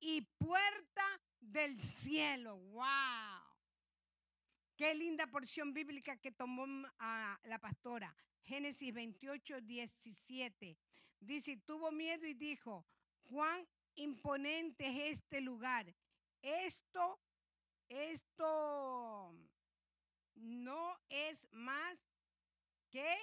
[0.00, 2.58] y puerta del cielo.
[2.58, 3.56] ¡Wow!
[4.76, 6.66] Qué linda porción bíblica que tomó
[6.98, 8.14] a la pastora.
[8.42, 10.76] Génesis 28, 17.
[11.20, 12.84] Dice, tuvo miedo y dijo,
[13.24, 15.94] cuán imponente es este lugar.
[16.40, 17.20] Esto,
[17.88, 19.34] esto
[20.34, 21.98] no es más
[22.90, 23.16] que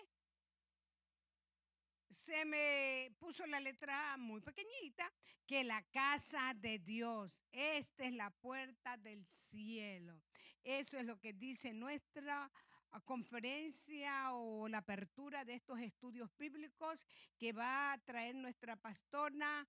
[2.10, 5.12] se me puso la letra muy pequeñita,
[5.46, 10.22] que la casa de Dios, esta es la puerta del cielo.
[10.64, 12.52] Eso es lo que dice nuestra
[12.92, 17.06] ah, conferencia o la apertura de estos estudios bíblicos
[17.38, 19.68] que va a traer nuestra pastora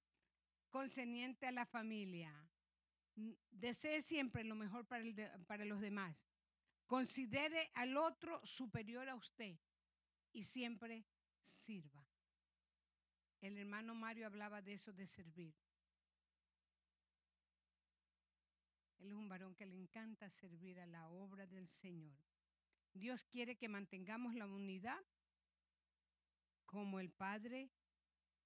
[0.70, 2.32] concerniente a la familia.
[3.50, 6.26] Desee siempre lo mejor para, el para los demás.
[6.86, 9.56] Considere al otro superior a usted
[10.32, 11.04] y siempre
[11.40, 12.06] sirva.
[13.40, 15.54] El hermano Mario hablaba de eso de servir.
[18.98, 22.18] Él es un varón que le encanta servir a la obra del Señor.
[22.92, 25.00] Dios quiere que mantengamos la unidad
[26.66, 27.70] como el Padre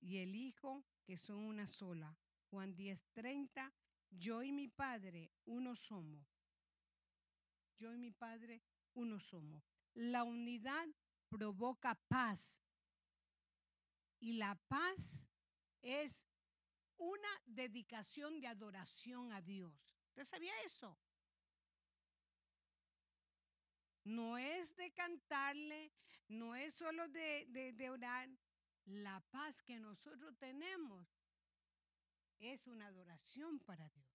[0.00, 2.16] y el Hijo, que son una sola.
[2.50, 3.72] Juan 10:30,
[4.10, 6.26] yo y mi Padre uno somos.
[7.78, 8.62] Yo y mi Padre
[8.94, 9.62] uno somos.
[9.94, 10.88] La unidad
[11.28, 12.60] provoca paz.
[14.20, 15.26] Y la paz
[15.82, 16.26] es
[16.96, 19.74] una dedicación de adoración a Dios.
[20.08, 20.96] ¿Usted sabía eso?
[24.04, 25.92] No es de cantarle,
[26.28, 28.28] no es solo de, de, de orar.
[28.86, 31.08] La paz que nosotros tenemos
[32.38, 34.06] es una adoración para Dios.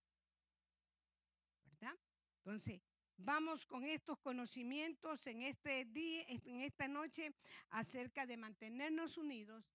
[1.65, 1.97] ¿Verdad?
[2.37, 2.81] Entonces,
[3.17, 7.33] vamos con estos conocimientos en este día, en esta noche,
[7.69, 9.65] acerca de mantenernos unidos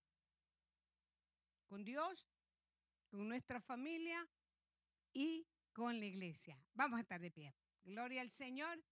[1.66, 2.28] con Dios,
[3.10, 4.28] con nuestra familia
[5.12, 6.58] y con la iglesia.
[6.74, 7.54] Vamos a estar de pie.
[7.82, 8.82] Gloria al Señor.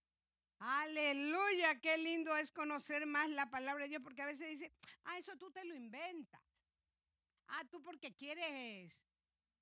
[0.64, 5.18] Aleluya, qué lindo es conocer más la palabra de Dios, porque a veces dice, ah,
[5.18, 6.40] eso tú te lo inventas.
[7.48, 9.04] Ah, tú porque quieres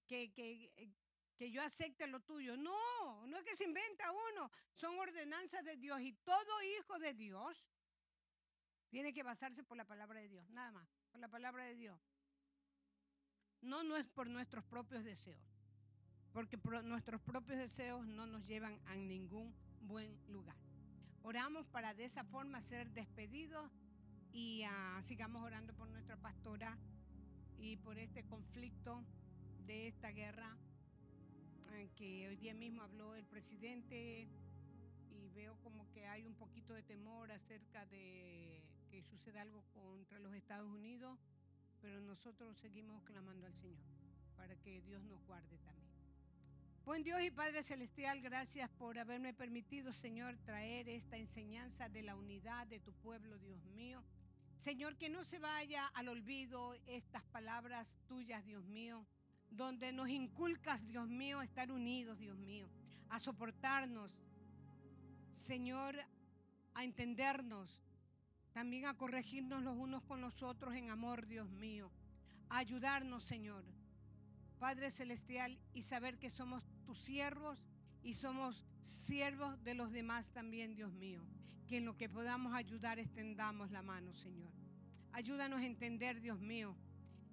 [0.07, 0.92] que, que, eh,
[1.38, 2.55] que yo acepte lo tuyo.
[2.59, 7.14] No, no es que se inventa uno, son ordenanzas de Dios y todo hijo de
[7.14, 7.72] Dios
[8.90, 11.98] tiene que basarse por la palabra de Dios, nada más, por la palabra de Dios.
[13.62, 15.40] No, no es por nuestros propios deseos,
[16.34, 20.70] porque nuestros propios deseos no nos llevan a ningún buen lugar.
[21.23, 23.71] Oramos para de esa forma ser despedidos
[24.33, 26.79] y ah, sigamos orando por nuestra pastora
[27.59, 29.05] y por este conflicto
[29.66, 30.57] de esta guerra
[31.68, 34.29] ah, que hoy día mismo habló el presidente
[35.11, 40.18] y veo como que hay un poquito de temor acerca de que suceda algo contra
[40.18, 41.18] los Estados Unidos,
[41.83, 43.85] pero nosotros seguimos clamando al Señor
[44.37, 45.89] para que Dios nos guarde también.
[46.87, 52.16] Buen Dios y Padre Celestial, gracias por haberme permitido, Señor, traer esta enseñanza de la
[52.16, 54.03] unidad de tu pueblo, Dios mío.
[54.59, 59.07] Señor, que no se vaya al olvido estas palabras tuyas, Dios mío,
[59.51, 62.66] donde nos inculcas, Dios mío, estar unidos, Dios mío,
[63.11, 64.12] a soportarnos,
[65.31, 65.97] Señor,
[66.74, 67.85] a entendernos,
[68.53, 71.91] también a corregirnos los unos con los otros en amor, Dios mío,
[72.49, 73.64] a ayudarnos, Señor,
[74.61, 77.66] Padre Celestial, y saber que somos tus siervos
[78.02, 81.22] y somos siervos de los demás también, Dios mío.
[81.66, 84.52] Que en lo que podamos ayudar extendamos la mano, Señor.
[85.12, 86.76] Ayúdanos a entender, Dios mío,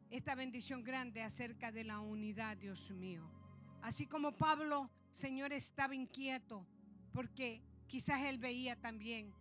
[0.10, 3.30] esta bendición grande acerca de la unidad, Dios mío.
[3.82, 6.66] Así como Pablo, Señor, estaba inquieto
[7.12, 9.34] porque quizás él veía también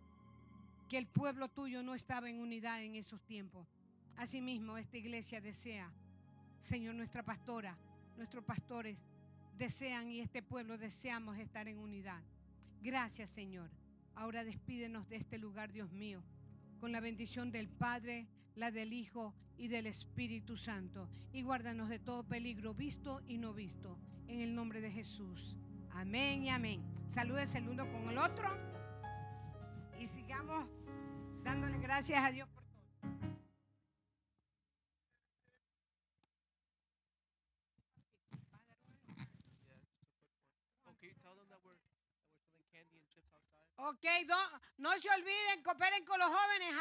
[0.89, 3.65] que el pueblo tuyo no estaba en unidad en esos tiempos.
[4.17, 5.89] Asimismo, esta iglesia desea,
[6.59, 7.77] Señor, nuestra pastora,
[8.17, 9.05] nuestros pastores
[9.57, 12.21] desean y este pueblo deseamos estar en unidad.
[12.81, 13.69] Gracias, Señor.
[14.15, 16.23] Ahora despídenos de este lugar, Dios mío,
[16.79, 21.09] con la bendición del Padre, la del Hijo y del Espíritu Santo.
[21.33, 23.97] Y guárdanos de todo peligro visto y no visto.
[24.27, 25.55] En el nombre de Jesús.
[25.91, 26.81] Amén y amén.
[27.07, 28.49] Saludes el uno con el otro.
[29.99, 30.67] Y sigamos
[31.43, 32.47] dándole gracias a Dios
[43.79, 44.37] Ok, no,
[44.77, 46.75] no se olviden, cooperen con los jóvenes.